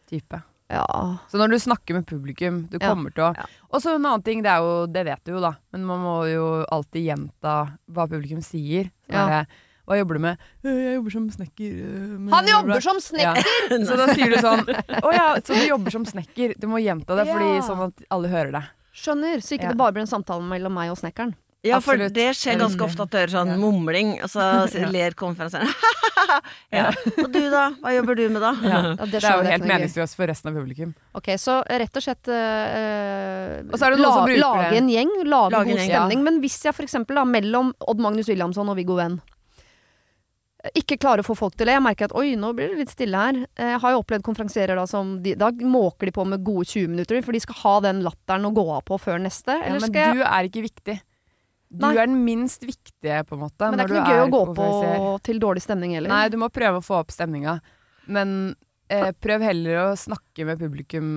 Type. 0.09 0.41
Ja. 0.71 0.87
Så 1.31 1.39
når 1.41 1.51
du 1.51 1.57
snakker 1.59 1.97
med 1.99 2.07
publikum, 2.07 2.61
du 2.71 2.77
Ja, 2.79 2.89
kommer 2.93 3.11
til 3.15 3.25
å 3.27 3.33
ja. 3.35 3.47
Og 3.71 3.83
så 3.83 3.97
en 3.97 4.05
annen 4.07 4.23
ting, 4.23 4.43
det 4.45 4.51
er 4.53 4.63
jo 4.63 4.87
Det 4.87 5.03
vet 5.09 5.25
du 5.27 5.33
jo, 5.35 5.41
da, 5.43 5.57
men 5.75 5.85
man 5.89 5.99
må 6.05 6.15
jo 6.31 6.45
alltid 6.71 7.09
gjenta 7.09 7.57
hva 7.91 8.07
publikum 8.11 8.41
sier. 8.47 8.91
Derre, 9.11 9.47
Hva 9.91 9.97
jobber 9.99 10.15
du 10.15 10.21
med? 10.23 10.39
«Øh, 10.63 10.77
Jeg 10.87 10.95
jobber 11.01 11.11
som 11.17 11.25
snekker. 11.35 11.71
øh, 11.83 12.31
Han 12.31 12.47
jobber 12.47 12.81
som 12.81 13.01
snekker! 13.03 13.85
Så 13.89 13.97
da 13.99 14.07
sier 14.15 14.31
du 14.31 14.39
sånn 14.39 14.63
Å 15.03 15.11
ja, 15.17 15.29
så 15.43 15.59
du 15.59 15.65
jobber 15.67 15.91
som 15.91 16.05
snekker. 16.07 16.55
Du 16.61 16.69
må 16.71 16.79
gjenta 16.79 17.17
det, 17.19 17.27
fordi 17.27 17.61
sånn 17.67 17.83
at 17.89 18.05
alle 18.15 18.31
hører 18.31 18.53
det. 18.55 18.63
Skjønner. 18.95 19.43
Så 19.43 19.57
ikke 19.59 19.73
det 19.75 19.79
bare 19.81 19.93
blir 19.97 20.07
en 20.07 20.11
samtale 20.15 20.47
mellom 20.47 20.73
meg 20.79 20.91
og 20.95 20.99
snekkeren. 21.03 21.35
Ja, 21.63 21.77
for 21.85 21.93
Absolutt. 21.93 22.15
det 22.17 22.29
skjer 22.39 22.57
ganske 22.57 22.85
ofte 22.87 23.05
at 23.05 23.11
du 23.13 23.17
hører 23.19 23.33
sånn 23.35 23.51
mumling, 23.61 24.15
og 24.25 24.31
så 24.33 24.45
ler 24.95 25.13
konferansieren. 25.19 25.69
ja. 26.79 26.87
Og 27.21 27.27
du 27.35 27.41
da? 27.53 27.67
Hva 27.83 27.93
jobber 27.99 28.17
du 28.17 28.23
med 28.33 28.41
da? 28.41 28.53
Ja. 28.65 28.79
Ja, 28.95 29.09
Det 29.13 29.21
er 29.21 29.43
jo 29.43 29.51
helt 29.51 29.67
meningsløst 29.69 30.17
for 30.17 30.31
resten 30.31 30.49
av 30.53 30.57
publikum. 30.57 30.95
Ok, 31.21 31.29
så 31.41 31.59
rett 31.69 32.01
og 32.01 32.05
slett 32.07 32.31
øh, 32.33 33.59
Og 33.69 33.77
så 33.77 33.91
er 33.91 33.97
det 33.97 34.01
som 34.07 34.33
Lage 34.41 34.79
en 34.81 34.89
gjeng, 34.89 35.13
lage, 35.27 35.53
Lage 35.53 35.61
en 35.67 35.75
god 35.75 35.83
gjeng, 35.83 35.91
stemning. 35.93 36.25
Men 36.31 36.41
hvis 36.45 36.57
jeg 36.65 36.77
for 36.77 36.87
eksempel 36.89 37.21
da, 37.21 37.27
mellom 37.29 37.75
Odd 37.93 38.01
Magnus 38.09 38.33
Williamson 38.33 38.73
og 38.73 38.81
Viggo 38.81 38.97
Venn 38.97 39.21
ikke 40.77 40.99
klarer 41.01 41.23
å 41.23 41.25
få 41.25 41.33
folk 41.39 41.55
til 41.57 41.71
det. 41.71 41.77
Jeg 41.79 41.85
merker 41.85 42.11
at 42.11 42.15
oi, 42.21 42.35
nå 42.37 42.51
blir 42.57 42.73
det 42.73 42.83
litt 42.83 42.91
stille 42.93 43.17
her. 43.17 43.39
Eh, 43.57 43.71
Jeg 43.73 43.81
har 43.81 43.95
jo 43.95 44.01
opplevd 44.03 44.25
konferansierer 44.27 44.77
da 44.77 44.85
som 44.89 45.15
de, 45.25 45.33
Da 45.39 45.49
måker 45.57 46.11
de 46.11 46.13
på 46.13 46.27
med 46.29 46.45
gode 46.45 46.67
20 46.69 46.91
minutter, 46.93 47.23
for 47.25 47.33
de 47.33 47.41
skal 47.41 47.57
ha 47.63 47.77
den 47.89 48.03
latteren 48.05 48.45
å 48.45 48.53
gå 48.53 48.67
av 48.77 48.85
på 48.85 48.99
før 49.01 49.23
neste. 49.25 49.57
Ja, 49.57 49.71
Eller 49.71 49.81
men 49.81 49.89
skal 49.89 50.03
jeg 50.05 50.19
du 50.21 50.27
er 50.29 50.51
ikke 50.51 50.65
viktig. 50.67 50.99
Du 51.71 51.85
Nei. 51.85 51.93
er 51.95 52.09
den 52.09 52.25
minst 52.27 52.65
viktige, 52.67 53.21
på 53.29 53.37
en 53.37 53.45
måte. 53.45 53.69
Men 53.71 53.79
det 53.79 53.85
er 53.87 53.93
ikke 53.93 54.03
noe 54.03 54.17
gøy 54.17 54.25
å 54.25 54.31
gå 54.33 54.43
på 54.59 54.67
til 55.23 55.39
dårlig 55.43 55.63
stemning 55.63 55.95
heller. 55.95 56.11
Nei, 56.11 56.25
du 56.33 56.37
må 56.43 56.49
prøve 56.51 56.81
å 56.81 56.85
få 56.85 56.99
opp 56.99 57.15
stemninga. 57.15 57.61
Men 58.11 58.57
eh, 58.91 59.13
prøv 59.23 59.45
heller 59.47 59.83
å 59.85 59.89
snakke 59.99 60.49
med 60.49 60.59
publikum 60.59 61.09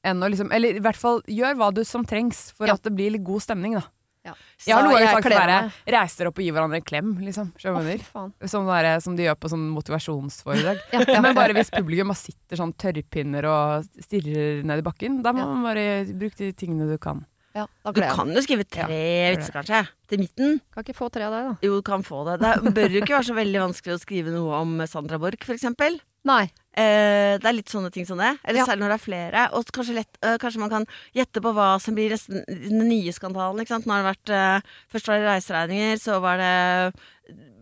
enn 0.00 0.24
å 0.24 0.30
liksom 0.32 0.48
Eller 0.56 0.78
i 0.78 0.80
hvert 0.80 0.96
fall 0.96 1.20
gjør 1.28 1.58
hva 1.60 1.68
du 1.76 1.82
som 1.84 2.06
trengs 2.08 2.48
for 2.56 2.70
Ja. 2.70 2.78
at 2.78 2.86
det 2.86 2.94
blir 2.96 3.12
litt 3.12 3.26
god 3.26 3.44
stemning, 3.44 3.76
da. 3.76 3.84
Ja. 4.24 4.34
Jeg 4.66 4.76
har 4.76 4.84
noen 4.84 4.92
ganger 4.98 5.06
jeg 5.06 5.14
sagt 5.16 5.26
kler 5.26 5.38
sånn 5.38 5.50
meg. 5.50 5.76
Reis 5.94 6.16
dere 6.18 6.30
opp 6.30 6.40
og 6.40 6.44
gi 6.44 6.50
hverandre 6.52 6.78
en 6.80 6.84
klem, 6.84 7.12
liksom. 7.24 7.52
Skjønner 7.60 8.02
faen. 8.04 8.32
Sånn 8.52 8.68
som 9.04 9.16
de 9.16 9.24
gjør 9.24 9.38
på 9.40 9.52
sånn 9.52 9.68
motivasjonsforedrag. 9.72 10.82
Ja, 10.92 11.04
ja. 11.08 11.20
Men 11.24 11.36
bare 11.36 11.56
hvis 11.56 11.72
publikum 11.72 12.12
bare 12.12 12.20
sitter 12.20 12.60
sånn 12.60 12.74
tørrpinner 12.76 13.48
og 13.48 13.88
stirrer 14.04 14.60
ned 14.64 14.82
i 14.82 14.84
bakken, 14.84 15.22
da 15.24 15.32
må 15.32 15.46
man 15.48 15.64
bare 15.70 16.04
bruke 16.12 16.36
de 16.36 16.52
tingene 16.52 16.88
du 16.90 16.98
kan. 17.00 17.24
Ja, 17.56 17.64
Du 17.90 18.00
kan 18.00 18.30
jo 18.30 18.42
skrive 18.44 18.62
tre 18.68 18.86
ja, 18.86 19.30
vitser, 19.34 19.52
kanskje. 19.56 19.80
Til 20.10 20.20
midten. 20.22 20.60
Kan 20.74 20.84
ikke 20.84 20.94
få 20.94 21.08
tre 21.10 21.24
av 21.26 21.32
deg, 21.34 21.48
da. 21.48 21.54
Jo, 21.66 21.80
du 21.80 21.82
kan 21.86 22.04
få 22.06 22.22
det. 22.28 22.36
Det 22.44 22.74
bør 22.76 22.94
jo 22.94 23.00
ikke 23.02 23.16
være 23.16 23.28
så 23.30 23.34
veldig 23.34 23.62
vanskelig 23.64 23.96
å 23.96 24.02
skrive 24.02 24.34
noe 24.34 24.60
om 24.62 24.76
Sandra 24.86 25.18
Borch, 25.18 25.48
eksempel. 25.50 25.98
Nei. 26.28 26.44
Eh, 26.76 27.38
det 27.40 27.48
er 27.48 27.56
litt 27.56 27.72
sånne 27.72 27.90
ting 27.90 28.06
som 28.06 28.18
det. 28.20 28.36
Eller 28.44 28.60
Ja. 28.60 28.66
særlig 28.68 28.84
når 28.84 28.92
det 28.92 28.98
er 29.00 29.04
flere. 29.08 29.44
Og 29.56 29.64
kanskje, 29.72 29.94
lett, 29.96 30.18
eh, 30.22 30.36
kanskje 30.38 30.60
man 30.60 30.70
kan 30.70 30.86
gjette 31.16 31.40
på 31.42 31.52
hva 31.56 31.80
som 31.80 31.94
blir 31.94 32.10
resten, 32.10 32.44
den 32.46 32.86
nye 32.88 33.10
skandalen. 33.12 33.58
Ikke 33.64 33.74
sant? 33.74 33.86
Nå 33.86 33.94
har 33.96 34.02
det 34.04 34.12
vært 34.14 34.30
eh, 34.36 34.60
Først 34.92 35.08
var 35.08 35.18
det 35.18 35.30
reiseregninger, 35.30 35.96
så 35.98 36.20
var 36.20 36.36
det 36.38 36.94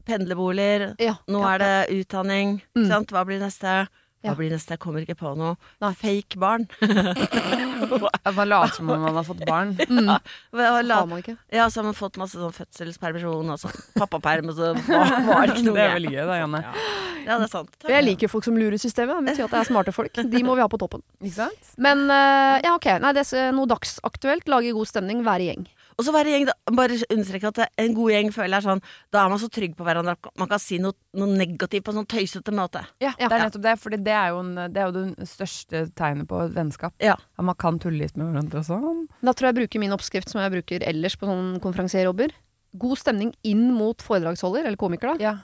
pendlerboliger. 0.04 0.97
Nå 1.28 1.42
er 1.54 1.59
det 1.59 2.04
utdanning. 2.04 2.61
Mm. 2.76 3.07
Hva 3.09 3.25
blir 3.28 3.40
neste? 3.40 3.88
Ja. 4.25 4.33
Hva 4.33 4.39
blir 4.41 4.51
neste? 4.51 4.75
Jeg 4.75 4.81
kommer 4.83 5.05
ikke 5.05 5.15
på 5.21 5.31
noe. 5.39 5.53
Nei. 5.81 5.93
Fake 5.95 6.39
barn. 6.43 6.65
At 6.83 8.35
man 8.39 8.49
later 8.51 8.75
som 8.75 8.89
om 8.91 9.01
man 9.05 9.15
har 9.15 9.27
fått 9.29 9.45
barn. 9.47 9.77
Mm. 9.89 10.09
Hva- 10.53 10.83
la- 10.85 11.05
man 11.07 11.21
ikke. 11.23 11.37
Ja, 11.55 11.69
så 11.71 11.81
har 11.81 11.85
man 11.89 11.95
fått 11.97 12.19
masse 12.21 12.37
sånn 12.39 12.53
fødselspermisjon 12.55 13.51
og 13.55 13.61
sånn 13.63 13.77
pappaperm, 13.97 14.51
og 14.51 14.57
så 14.59 14.73
var, 14.75 15.47
det 15.49 15.55
ikke 15.57 15.65
noe 15.69 15.75
Det 15.79 15.85
er 15.85 15.93
vel 15.95 15.97
veldig 15.97 16.13
gøy, 16.13 16.25
da, 16.29 16.37
Janne. 16.43 16.61
Ja, 17.29 17.39
det 17.39 17.47
er 17.47 17.53
sant. 17.53 17.71
Takk. 17.79 17.91
Jeg 17.95 18.07
liker 18.07 18.31
folk 18.33 18.47
som 18.47 18.59
lurer 18.59 18.79
systemet. 18.81 19.19
Det 19.23 19.35
betyr 19.37 19.47
at 19.49 19.55
det 19.57 19.61
er 19.63 19.69
smarte 19.71 19.95
folk. 19.97 20.21
De 20.35 20.43
må 20.47 20.55
vi 20.59 20.65
ha 20.65 20.69
på 20.71 20.81
toppen. 20.81 21.03
Ikke 21.23 21.37
sant? 21.39 21.73
Men 21.79 22.05
eh, 22.11 22.59
ja, 22.67 22.75
ok. 22.77 22.89
Nei, 23.05 23.15
det 23.17 23.25
er 23.39 23.53
noe 23.57 23.71
dagsaktuelt. 23.71 24.49
Lage 24.51 24.75
god 24.77 24.91
stemning, 24.91 25.23
være 25.27 25.47
i 25.47 25.51
gjeng. 25.53 25.67
Og 25.99 26.07
så 26.07 26.12
være 26.14 26.31
gjeng, 26.31 26.45
da. 26.47 26.55
Bare 26.78 26.95
understreke 27.11 27.49
at 27.50 27.73
en 27.83 27.95
god 27.97 28.12
gjeng 28.12 28.28
føler 28.35 28.55
jeg 28.55 28.61
er 28.62 28.67
sånn 28.69 28.83
Da 29.11 29.25
er 29.25 29.33
man 29.33 29.40
så 29.43 29.49
trygg 29.50 29.73
på 29.75 29.83
hverandre 29.87 30.14
at 30.14 30.28
man 30.38 30.49
kan 30.50 30.61
si 30.62 30.78
noe, 30.78 30.95
noe 31.19 31.26
negativt 31.35 31.85
på 31.88 31.90
en 31.90 31.99
sånn 32.00 32.07
tøysete 32.12 32.55
måte. 32.55 32.85
Ja, 33.02 33.12
Ja. 33.19 33.26
det 33.28 33.33
er 33.35 33.45
nettopp 33.49 33.62
det. 33.67 33.75
For 33.83 33.90
det 33.90 34.05
det 34.05 34.14
er 34.14 34.28
jo 34.31 34.93
det 34.95 35.28
største 35.28 35.90
tegnet 35.99 36.28
på 36.31 36.38
vennskap. 36.55 36.95
Ja. 37.02 37.17
At 37.38 37.45
man 37.45 37.57
kan 37.59 37.78
tulle 37.83 37.99
litt 37.99 38.17
med 38.17 38.31
hverandre 38.31 38.62
og 38.62 38.64
sånn. 38.71 39.07
Da 39.23 39.33
tror 39.33 39.49
jeg 39.49 39.55
jeg 39.57 39.61
bruker 39.69 39.81
min 39.81 39.90
oppskrift 39.97 40.28
som 40.31 40.40
jeg 40.40 40.52
bruker 40.55 40.87
ellers 40.87 41.17
på 41.17 41.26
sånn 41.26 41.59
konferansierjobber. 41.61 42.31
God 42.78 42.99
stemning 42.99 43.35
inn 43.43 43.73
mot 43.75 43.99
foredragsholder, 43.99 44.67
eller 44.67 44.76
komiker, 44.76 45.17
da. 45.17 45.25
Ja. 45.25 45.35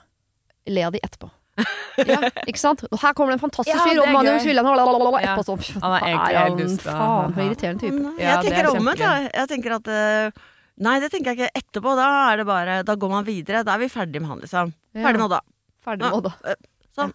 Le 0.67 0.83
av 0.85 0.93
de 0.93 0.99
etterpå. 1.03 1.29
Ikke 2.49 2.59
sant? 2.59 2.81
Og 2.91 2.99
her 2.99 3.13
kommer 3.15 3.31
det 3.31 3.37
en 3.39 3.43
fantastisk 3.45 3.71
Ja, 3.71 3.83
fyr, 3.85 3.93
det 3.95 4.01
og 4.03 4.07
er 4.09 4.11
Magnus 4.17 4.43
Ja. 5.23 5.35
etterpå 5.35 5.45
sånn. 5.47 5.81
Han 5.85 5.93
er 5.95 6.07
egentlig 6.09 6.35
helt 6.41 6.57
dust. 6.59 6.81
Faen, 6.83 7.33
for 7.37 7.41
irriterende 7.45 7.79
type. 7.85 7.95
Mm, 7.95 8.19
Ja, 8.19 8.25
jeg 8.25 8.35
er 8.35 8.43
tenker 8.49 8.69
omvendt, 8.75 9.03
jeg. 9.05 9.29
Jeg 9.39 9.47
tenker 9.53 9.75
at 9.79 9.87
eh, 9.87 10.43
Nei, 10.77 10.99
det 10.99 11.09
tenker 11.13 11.31
jeg 11.31 11.37
ikke 11.39 11.61
etterpå. 11.61 11.95
Da 11.95 12.07
er 12.33 12.37
det 12.41 12.45
bare 12.49 12.83
Da 12.83 12.95
går 12.99 13.09
man 13.09 13.23
videre. 13.23 13.63
Da 13.63 13.75
er 13.75 13.79
vi 13.79 13.87
ferdig 13.87 14.19
med 14.19 14.27
han, 14.33 14.41
liksom. 14.43 14.73
Ferdig 14.93 15.21
med 15.21 15.27
Odda. 15.29 15.39
Ferdig 15.85 16.03
med 16.03 16.17
Odda. 16.19 16.33
Eh, 16.51 16.55
Sånn. 16.95 17.13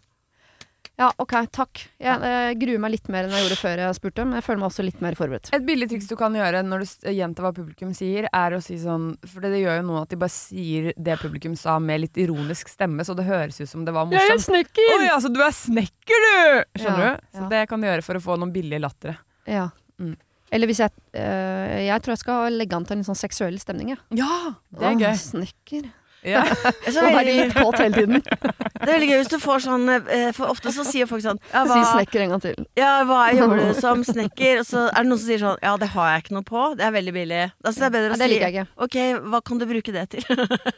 Ja, 1.01 1.07
ok, 1.17 1.33
takk. 1.49 1.81
Jeg 2.03 2.21
eh, 2.29 2.51
gruer 2.61 2.81
meg 2.83 2.93
litt 2.93 3.07
mer 3.09 3.25
enn 3.25 3.33
jeg 3.33 3.47
gjorde 3.47 3.57
før 3.57 3.81
jeg 3.81 3.97
spurte, 3.97 4.25
men 4.29 4.37
jeg 4.37 4.45
føler 4.45 4.61
meg 4.61 4.69
også 4.69 4.85
litt 4.85 4.99
mer 5.01 5.17
forberedt. 5.17 5.49
Et 5.57 5.65
billig 5.65 5.87
triks 5.89 6.11
du 6.11 6.13
kan 6.21 6.35
gjøre 6.37 6.61
når 6.67 6.85
du 6.85 7.09
gjentar 7.17 7.47
hva 7.47 7.53
publikum 7.57 7.95
sier, 7.97 8.29
er 8.29 8.57
å 8.57 8.61
si 8.61 8.77
sånn 8.83 9.15
For 9.25 9.41
det 9.47 9.63
gjør 9.63 9.79
jo 9.81 9.87
noe 9.89 10.03
at 10.05 10.13
de 10.13 10.19
bare 10.21 10.35
sier 10.35 10.91
det 11.01 11.17
publikum 11.23 11.57
sa 11.57 11.79
med 11.81 12.03
litt 12.05 12.21
ironisk 12.21 12.69
stemme, 12.69 13.07
så 13.09 13.17
det 13.17 13.25
høres 13.31 13.63
ut 13.63 13.71
som 13.71 13.87
det 13.89 13.95
var 13.97 14.11
morsomt. 14.11 14.29
Jeg 14.29 14.37
er 14.37 14.45
snekker! 14.45 14.91
Oi, 14.99 15.07
altså 15.15 15.31
du 15.33 15.41
er 15.41 15.57
snekker, 15.57 16.27
du! 16.27 16.83
Skjønner 16.83 17.07
Ja, 17.07 17.15
du? 17.17 17.31
Så 17.39 17.47
ja. 17.47 17.49
det 17.55 17.63
kan 17.73 17.81
du 17.81 17.89
gjøre 17.89 18.05
for 18.05 18.21
å 18.21 18.23
få 18.29 18.37
noen 18.43 18.53
billige 18.53 18.83
lattere. 18.85 19.17
Ja. 19.49 19.71
Mm. 19.97 20.19
Eller 20.51 20.67
hvis 20.67 20.81
jeg 20.83 20.91
øh, 21.15 21.75
Jeg 21.87 22.03
tror 22.03 22.13
jeg 22.17 22.21
skal 22.25 22.57
legge 22.59 22.77
an 22.77 22.85
til 22.89 22.99
en 22.99 23.07
sånn 23.07 23.19
seksuell 23.19 23.57
stemning, 23.63 23.95
jeg. 23.95 24.01
Ja, 24.21 24.37
det 24.77 24.85
er 24.85 24.93
Åh, 24.99 25.01
gøy. 25.07 25.17
Snekker. 25.25 25.89
Ja. 26.27 26.43
Så 26.51 27.01
Og 27.01 27.07
være 27.07 27.15
veldig, 27.17 27.35
litt 27.39 27.55
kåt 27.57 27.79
hele 27.81 27.95
tiden. 27.97 28.21
det 28.81 28.87
er 28.87 28.91
veldig 28.93 29.09
gøy 29.09 29.19
hvis 29.23 29.31
du 29.33 29.39
får 29.41 29.63
sånn 29.65 29.87
eh, 29.95 30.27
For 30.37 30.53
ofte 30.53 30.73
så 30.75 30.85
sier 30.85 31.09
folk 31.09 31.23
sånn 31.25 31.41
ja, 31.49 31.63
Si 31.65 31.73
hva, 31.73 31.93
snekker 31.95 32.25
en 32.27 32.35
gang 32.35 32.43
til. 32.45 32.67
ja, 32.77 32.91
hva 33.09 33.21
jobber 33.39 33.63
du 33.63 33.71
som 33.79 34.05
snekker? 34.05 34.61
Og 34.61 34.69
så 34.69 34.87
er 34.91 34.99
det 35.01 35.09
noen 35.09 35.21
som 35.23 35.31
sier 35.31 35.43
sånn 35.45 35.65
Ja, 35.65 35.75
det 35.81 35.91
har 35.95 36.11
jeg 36.13 36.25
ikke 36.27 36.37
noe 36.37 36.47
på. 36.51 36.67
Det 36.81 36.87
er 36.89 36.95
veldig 36.97 37.15
billig. 37.17 37.43
Da 37.65 37.73
syns 37.73 37.87
jeg 37.87 37.87
det 37.87 37.89
er 37.89 37.97
bedre 37.97 38.11
Ja, 38.11 38.17
å 38.17 38.21
det 38.21 38.31
si 38.31 38.51
ikke. 38.51 38.67
Ok, 38.87 38.99
hva 39.33 39.43
kan 39.51 39.63
du 39.63 39.67
bruke 39.71 39.97
det 39.97 40.07
til? 40.17 40.27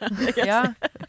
ja. 0.51 0.61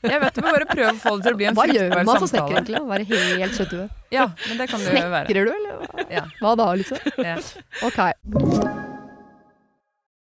Jeg 0.05 0.25
vet 0.25 0.41
du 0.41 0.43
må 0.45 0.55
bare 0.55 0.71
prøve 0.71 0.91
å 0.93 0.99
få 1.05 1.15
det 1.19 1.29
til 1.29 1.37
å 1.37 1.41
bli 1.43 1.51
en 1.51 1.59
Hva 1.59 1.69
gjør 1.71 1.95
man 2.01 2.13
som 2.19 2.31
snekker, 2.31 2.59
egentlig? 2.59 2.83
Å 2.83 2.91
Være 2.91 3.09
helt 3.11 3.59
søt. 3.59 3.77
Ja, 4.15 4.29
men 4.49 4.59
det 4.61 4.69
kan 4.71 4.83
du 4.83 4.91
være. 4.91 5.25
Snekrer 5.27 5.49
du, 5.49 5.55
eller 5.55 5.79
hva? 5.81 6.09
Ja. 6.13 6.27
hva 6.41 6.57
da, 6.61 6.73
liksom? 6.79 6.99
Ja. 7.19 7.39
Ok. 7.87 8.93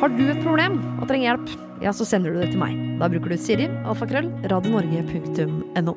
Har 0.00 0.08
du 0.16 0.22
et 0.32 0.38
problem 0.40 0.78
og 0.96 1.02
trenger 1.10 1.26
hjelp, 1.26 1.50
ja, 1.84 1.90
så 1.92 2.06
sender 2.08 2.32
du 2.32 2.38
det 2.40 2.54
til 2.54 2.60
meg. 2.62 2.72
Da 2.96 3.04
bruker 3.12 3.34
du 3.34 3.36
Siri, 3.36 3.66
alfakrøll, 3.84 4.30
radionorge.no. 4.48 5.92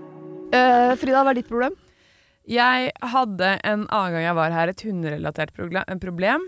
Uh, 0.51 0.91
Frida, 0.99 1.21
hva 1.23 1.31
er 1.31 1.37
ditt 1.37 1.47
problem? 1.47 1.77
Jeg 2.51 2.89
hadde 3.13 3.51
en 3.63 3.85
annen 3.87 4.15
gang 4.17 4.25
jeg 4.25 4.35
var 4.35 4.51
her, 4.51 4.71
et 4.73 4.83
hunderelatert 4.83 5.53
problem. 5.55 6.43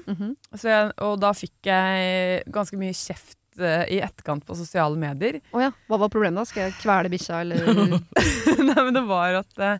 så 0.52 0.68
jeg, 0.68 0.90
og 1.08 1.16
da 1.24 1.30
fikk 1.32 1.70
jeg 1.70 2.42
ganske 2.52 2.80
mye 2.82 2.92
kjeft 2.92 3.40
uh, 3.64 3.86
i 3.88 4.02
etterkant 4.04 4.44
på 4.44 4.58
sosiale 4.60 5.00
medier. 5.00 5.38
Oh 5.56 5.64
ja, 5.64 5.70
hva 5.88 6.00
var 6.02 6.12
problemet 6.12 6.42
da? 6.42 6.50
Skal 6.50 6.68
jeg 6.68 6.76
kvele 6.82 7.12
bikkja, 7.14 7.40
eller 7.46 7.72
Nei, 8.68 8.82
men 8.82 8.98
det 8.98 9.06
var 9.08 9.40
at 9.40 9.64
uh, 9.64 9.78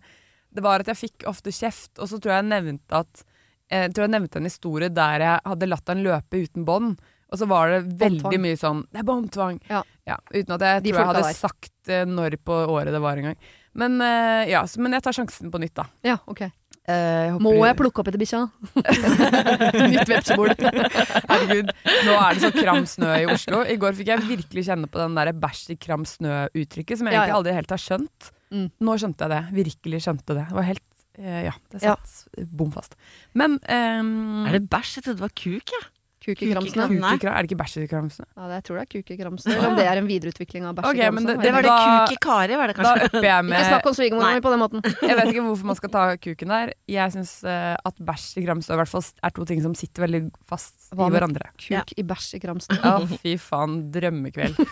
Det 0.56 0.64
var 0.64 0.80
at 0.80 0.94
jeg 0.94 1.02
fikk 1.10 1.28
ofte 1.28 1.52
kjeft, 1.52 1.92
og 2.00 2.08
så 2.08 2.22
tror 2.24 2.38
jeg 2.38 2.46
jeg 2.46 2.54
nevnte 2.54 3.04
at 3.04 3.26
eh, 3.68 3.84
Jeg 3.90 3.98
tror 3.98 4.08
jeg 4.08 4.14
nevnte 4.16 4.40
en 4.40 4.48
historie 4.48 4.90
der 4.96 5.28
jeg 5.28 5.44
hadde 5.52 5.70
latt 5.74 5.92
han 5.92 6.06
løpe 6.08 6.40
uten 6.48 6.64
bånd. 6.64 6.96
Og 7.36 7.42
så 7.42 7.48
var 7.52 7.74
det 7.74 7.82
veldig 8.00 8.22
Båndtvang. 8.24 8.42
mye 8.48 8.58
sånn 8.62 8.82
Det 8.88 9.02
er 9.04 9.08
båndtvang! 9.12 9.60
Ja. 9.70 9.84
uten 10.32 10.56
at 10.56 10.62
jeg 10.70 10.84
De 10.86 10.92
tror 10.94 11.00
jeg 11.02 11.10
hadde 11.12 11.24
der. 11.28 11.36
sagt 11.36 11.90
eh, 11.92 12.06
når 12.08 12.38
på 12.48 12.56
året 12.72 12.94
det 12.96 13.02
var 13.04 13.20
engang. 13.20 13.36
Men, 13.76 13.98
eh, 14.00 14.46
ja, 14.54 14.62
så, 14.72 14.80
men 14.80 14.94
jeg 14.96 15.04
tar 15.04 15.12
sjansen 15.18 15.52
på 15.52 15.60
nytt, 15.60 15.74
da. 15.76 15.84
Ja, 16.08 16.16
ok. 16.32 16.46
Eh, 16.88 17.32
håper 17.34 17.42
Må 17.42 17.52
jeg 17.66 17.76
plukke 17.80 18.00
opp 18.04 18.08
etter 18.12 18.22
bikkja? 18.22 18.44
Nytt 19.92 20.10
vepsebol. 20.12 20.52
Herregud, 20.56 21.72
nå 22.06 22.14
er 22.16 22.38
det 22.38 22.44
så 22.46 22.52
kram 22.56 22.86
snø 22.90 23.12
i 23.24 23.26
Oslo. 23.34 23.64
I 23.66 23.78
går 23.82 23.98
fikk 23.98 24.12
jeg 24.14 24.24
virkelig 24.30 24.66
kjenne 24.70 24.90
på 24.92 25.02
den 25.02 25.18
der 25.18 25.32
bæsj 25.34 25.74
i 25.74 25.78
kram 25.82 26.06
snø-uttrykket, 26.08 27.00
som 27.02 27.10
jeg 27.10 27.18
Ja, 27.18 27.24
egentlig 27.26 27.34
ja. 27.34 27.40
aldri 27.42 27.56
helt 27.58 27.74
har 27.76 27.82
skjønt. 27.82 28.30
Mm. 28.54 28.68
Nå 28.86 28.98
skjønte 29.02 29.26
jeg 29.26 29.34
det. 29.34 29.42
Virkelig 29.58 30.04
skjønte 30.06 30.38
det. 30.38 30.46
Det 30.52 30.56
var 30.60 30.68
helt 30.70 30.86
eh, 31.18 31.42
Ja, 31.50 31.56
det 31.74 31.82
Ja. 31.84 31.96
satt 31.98 32.48
bom 32.62 32.72
fast. 32.72 32.96
Men 33.34 33.58
ehm, 33.66 34.46
Er 34.48 34.60
det 34.60 34.70
bæsj? 34.70 34.96
Jeg 35.00 35.04
trodde 35.10 35.18
det 35.20 35.26
var 35.26 35.36
kuk, 35.36 35.74
jeg. 35.76 35.90
Kuk 36.26 36.40
i 36.42 36.48
kramsene. 36.50 36.88
Kuk 36.90 36.96
i 36.96 36.98
kuk 36.98 37.14
i 37.14 37.20
kram- 37.22 37.36
Er 37.38 37.44
det 37.46 37.50
ikke 37.52 37.58
bæsjekramsene? 37.62 38.26
Ja, 38.34 38.48
det, 38.50 38.56
jeg 38.58 38.64
tror 38.66 38.78
det 38.80 38.84
er 38.86 38.90
kukekramsene. 38.96 39.54
Eller 39.56 39.68
om 39.70 39.76
det 39.78 39.86
er 39.86 40.00
en 40.02 40.08
videreutvikling 40.10 40.64
av 40.66 40.74
bæsjekramsene. 40.80 41.22
Okay, 41.22 41.36
det- 41.36 41.44
Det 41.46 41.52
var 41.54 41.62
det 41.62 41.70
Da- 41.70 42.06
kuk 42.08 42.16
i 42.16 42.20
Kari, 42.26 42.56
var 42.58 42.68
det 42.68 42.76
Da 42.76 42.84
kanskje? 42.84 43.06
upper 43.06 43.28
jeg 43.30 43.46
Ikke 43.46 43.66
snakk 43.70 43.86
om 43.86 43.94
svigermora 43.94 44.34
mi 44.34 44.42
på 44.42 44.50
den 44.56 44.60
måten. 44.64 44.80
Jeg 45.10 45.16
vet 45.20 45.28
ikke 45.34 45.44
hvorfor 45.46 45.66
man 45.70 45.76
skal 45.76 45.90
ta 45.90 46.04
kuken 46.18 46.48
der. 46.56 46.74
Jeg 46.88 47.12
syns 47.14 47.34
at 47.46 47.96
bæsj 48.02 48.38
i 48.42 48.46
kramsene 48.48 48.74
i 48.74 48.80
hvert 48.82 48.90
fall 48.90 49.04
er 49.24 49.30
to 49.38 49.46
ting 49.46 49.62
som 49.62 49.76
sitter 49.76 50.08
veldig 50.08 50.24
fast 50.50 50.90
Hva 50.96 51.06
i 51.08 51.10
med 51.12 51.20
hverandre. 51.22 51.46
Kuk 51.62 51.94
i 51.98 52.04
bæsj 52.04 52.34
i 52.36 52.40
kramsene. 52.40 52.82
Å, 52.82 53.20
fy 53.22 53.38
faen. 53.38 53.92
Drømmekveld. 53.92 54.58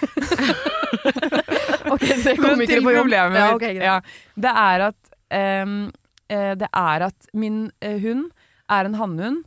Ok, 1.93 2.03
det 2.23 2.37
kommer 2.39 2.63
ikke 2.63 2.81
på 2.81 2.91
jobb. 2.93 3.03
problemet 3.03 3.37
Ja, 3.37 3.45
mitt. 3.45 3.55
ok, 3.55 3.63
greit. 3.63 3.83
ja, 3.83 3.99
det 4.39 4.51
er 4.63 4.83
at 4.87 5.63
um, 5.63 5.73
uh, 6.31 6.53
Det 6.55 6.69
er 6.73 7.05
at 7.09 7.27
min 7.33 7.57
uh, 7.83 7.97
hund 8.01 8.29
er 8.71 8.85
en 8.89 8.95
hannhund 8.95 9.43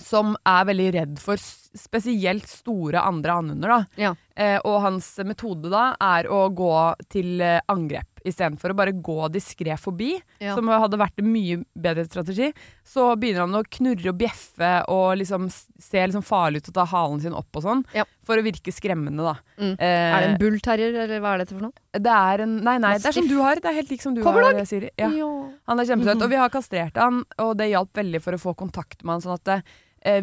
som 0.00 0.36
er 0.48 0.64
veldig 0.68 0.88
redd 0.96 1.18
for 1.20 1.40
spesielt 1.40 2.48
store 2.48 3.00
andre 3.00 3.36
hannhunder. 3.38 3.84
Ja. 4.00 4.14
Eh, 4.36 4.58
og 4.64 4.80
hans 4.86 5.14
metode 5.28 5.72
da 5.72 5.92
er 6.00 6.28
å 6.32 6.46
gå 6.52 6.72
til 7.12 7.40
eh, 7.44 7.60
angrep 7.72 8.11
istedenfor 8.24 8.70
å 8.72 8.76
bare 8.76 8.92
gå 8.92 9.28
diskré 9.32 9.76
forbi, 9.78 10.20
Ja. 10.40 10.54
som 10.54 10.66
hadde 10.68 10.98
vært 10.98 11.18
en 11.18 11.32
mye 11.32 11.64
bedre 11.76 12.04
strategi. 12.06 12.52
Så 12.84 13.16
begynner 13.18 13.40
han 13.46 13.54
å 13.54 13.62
knurre 13.68 14.08
og 14.10 14.18
bjeffe 14.18 14.84
og 14.88 15.18
liksom 15.18 15.50
se 15.50 15.98
liksom 16.06 16.22
farlig 16.24 16.62
ut 16.62 16.68
og 16.68 16.74
ta 16.74 16.84
halen 16.86 17.20
sin 17.20 17.32
opp 17.34 17.48
og 17.56 17.62
sånn, 17.62 17.84
Ja. 17.94 18.04
for 18.24 18.36
å 18.36 18.42
virke 18.42 18.72
skremmende, 18.72 19.18
da. 19.22 19.34
Mm. 19.58 19.76
Eh, 19.78 19.86
Er 20.16 20.20
det 20.20 20.30
en 20.30 20.38
bullterrier, 20.38 20.94
eller 21.04 21.20
hva 21.20 21.34
er 21.34 21.38
dette 21.38 21.54
for 21.54 21.60
noe? 21.60 21.72
det 21.92 22.06
er 22.06 22.40
en 22.42 22.56
Nei, 22.64 22.78
nei, 22.78 22.94
det 22.98 23.06
er 23.06 23.12
som 23.12 23.28
du 23.28 23.38
har. 23.42 23.56
Det 23.56 23.64
er 23.66 23.74
helt 23.74 23.90
lik 23.90 24.00
som 24.02 24.14
du 24.14 24.22
Coverdog? 24.22 24.54
har, 24.56 24.64
Siri. 24.64 24.90
Ja. 24.96 25.08
Han 25.68 25.80
er 25.80 25.84
kjempesøt. 25.84 26.22
Og 26.22 26.30
vi 26.30 26.36
har 26.36 26.48
kastrert 26.48 26.96
han, 26.96 27.24
og 27.38 27.56
det 27.58 27.70
hjalp 27.70 27.92
veldig 27.92 28.20
for 28.22 28.32
å 28.32 28.40
få 28.40 28.54
kontakt 28.56 29.02
med 29.04 29.14
han. 29.14 29.20
Sånn 29.20 29.34
at 29.34 29.48
eh, 29.48 29.62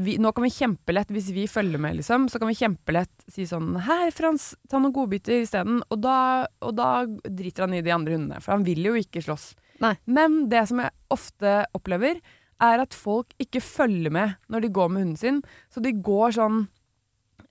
vi, 0.04 0.18
nå 0.20 0.34
kan 0.36 0.44
vi 0.44 0.50
kjempelett, 0.52 1.08
hvis 1.16 1.30
vi 1.32 1.46
følger 1.48 1.80
med, 1.80 1.96
liksom, 2.00 2.26
så 2.30 2.40
kan 2.40 2.50
vi 2.52 2.58
kjempelett 2.60 3.24
si 3.32 3.46
sånn 3.48 3.78
Her, 3.86 4.10
Frans, 4.12 4.50
ta 4.68 4.78
noen 4.80 4.92
godbiter 4.94 5.40
isteden. 5.42 5.80
Og, 5.90 6.02
da- 6.04 6.48
og 6.62 6.76
da 6.76 7.06
driter 7.24 7.64
han 7.68 7.74
i 7.78 7.82
de 7.86 7.94
andre 7.96 8.18
hundene, 8.18 8.42
for 8.44 8.52
han 8.58 8.66
vil 8.68 8.84
jo 8.90 8.94
ikke 9.00 9.24
slåss. 9.24 9.54
Nei. 9.80 9.94
Men 10.06 10.50
det 10.52 10.66
som 10.68 10.82
jeg 10.84 10.92
ofte 11.10 11.66
opplever, 11.74 12.20
er 12.60 12.82
at 12.84 12.92
folk 12.94 13.32
ikke 13.40 13.62
følger 13.64 14.12
med 14.12 14.36
når 14.52 14.62
de 14.66 14.70
går 14.76 14.90
med 14.92 15.04
hunden 15.06 15.18
sin. 15.18 15.42
Så 15.72 15.80
de 15.82 15.94
går 15.96 16.36
sånn 16.36 16.66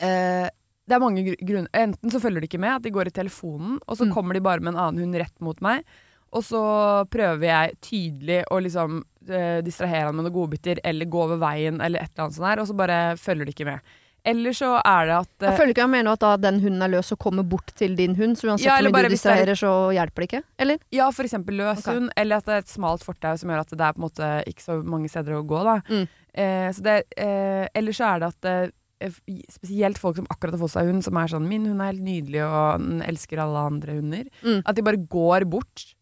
eh, 0.00 0.48
Det 0.88 0.96
er 0.96 1.00
mange 1.00 1.20
gru- 1.24 1.40
grunner. 1.44 1.68
Enten 1.76 2.10
så 2.12 2.20
følger 2.20 2.40
de 2.40 2.48
ikke 2.48 2.60
med, 2.60 2.76
at 2.76 2.82
de 2.84 2.90
går 2.92 3.08
i 3.08 3.16
telefonen, 3.16 3.78
og 3.88 3.96
så 3.96 4.06
Mm. 4.06 4.12
kommer 4.14 4.32
de 4.34 4.40
bare 4.40 4.60
med 4.60 4.74
en 4.74 4.80
annen 4.80 5.00
hund 5.02 5.14
rett 5.16 5.40
mot 5.40 5.58
meg. 5.60 5.84
Og 6.32 6.42
så 6.44 6.60
prøver 7.08 7.46
jeg 7.48 7.76
tydelig 7.80 8.42
å 8.52 8.58
liksom 8.60 8.98
eh, 9.30 9.60
distrahere 9.64 10.06
han 10.10 10.14
med 10.18 10.24
noen 10.26 10.34
godbiter, 10.34 10.78
eller 10.84 11.06
gå 11.08 11.22
over 11.24 11.38
veien, 11.40 11.80
eller 11.80 12.00
et 12.04 12.10
eller 12.12 12.24
annet 12.26 12.36
sånt 12.36 12.48
her, 12.50 12.60
og 12.60 12.66
så 12.68 12.76
bare 12.76 12.98
følger 13.16 13.44
de 13.48 13.52
ikke 13.56 13.64
med. 13.70 13.80
Eller 14.28 14.52
så 14.52 14.74
er 14.84 15.06
det 15.06 15.14
at 15.14 15.30
eh, 15.42 15.48
Jeg 15.48 15.56
føler 15.60 15.70
ikke 15.72 15.84
jeg 15.86 15.90
mener 15.94 16.12
at 16.12 16.20
da 16.20 16.32
den 16.36 16.58
hunden 16.60 16.82
er 16.82 16.90
løs 16.92 17.12
og 17.14 17.18
kommer 17.22 17.44
bort 17.48 17.70
til 17.78 17.94
din 17.96 18.16
hund, 18.18 18.36
så 18.36 18.48
uansett 18.50 18.66
Ja, 18.66 18.76
hvor 18.82 18.90
mye 18.92 19.06
du 19.06 19.08
er- 19.08 19.14
distraherer, 19.14 19.56
så 19.56 19.70
hjelper 19.94 20.20
det 20.20 20.28
ikke? 20.28 20.42
Eller? 20.58 20.78
Ja, 20.92 21.06
for 21.10 21.24
eksempel 21.24 21.56
løs 21.56 21.78
okay. 21.80 21.94
hund, 21.94 22.10
eller 22.16 22.36
at 22.36 22.44
det 22.44 22.54
er 22.56 22.58
et 22.66 22.68
smalt 22.74 23.04
fortau 23.06 23.36
som 23.38 23.48
gjør 23.48 23.60
at 23.64 23.70
det 23.72 23.80
er 23.88 23.92
på 23.96 24.02
en 24.02 24.08
måte 24.10 24.32
ikke 24.50 24.66
så 24.66 24.82
mange 24.84 25.08
steder 25.08 25.38
å 25.38 25.46
gå. 25.48 25.62
Da. 25.64 25.78
Mm. 25.88 26.08
Eh, 26.34 26.68
så 26.76 26.82
det, 26.82 26.98
eh, 27.16 27.68
eller 27.74 27.92
så 27.96 28.04
er 28.10 28.18
det 28.26 28.28
at 28.34 28.50
eh, 28.52 29.12
spesielt 29.54 29.98
folk 30.02 30.16
som 30.18 30.26
akkurat 30.28 30.56
har 30.56 30.60
fått 30.66 30.74
seg 30.74 30.88
hund, 30.90 31.04
som 31.06 31.16
er 31.16 31.28
sånn 31.30 31.46
'min 31.48 31.66
hund 31.70 31.80
er 31.80 31.92
helt 31.92 32.02
nydelig 32.02 32.42
og 32.44 32.80
den 32.82 33.00
elsker 33.06 33.38
alle 33.38 33.58
andre 33.70 33.92
hunder', 33.94 34.26
Mm. 34.42 34.62
at 34.66 34.74
de 34.74 34.82
bare 34.82 34.96
går 34.98 35.44
bort, 35.48 35.94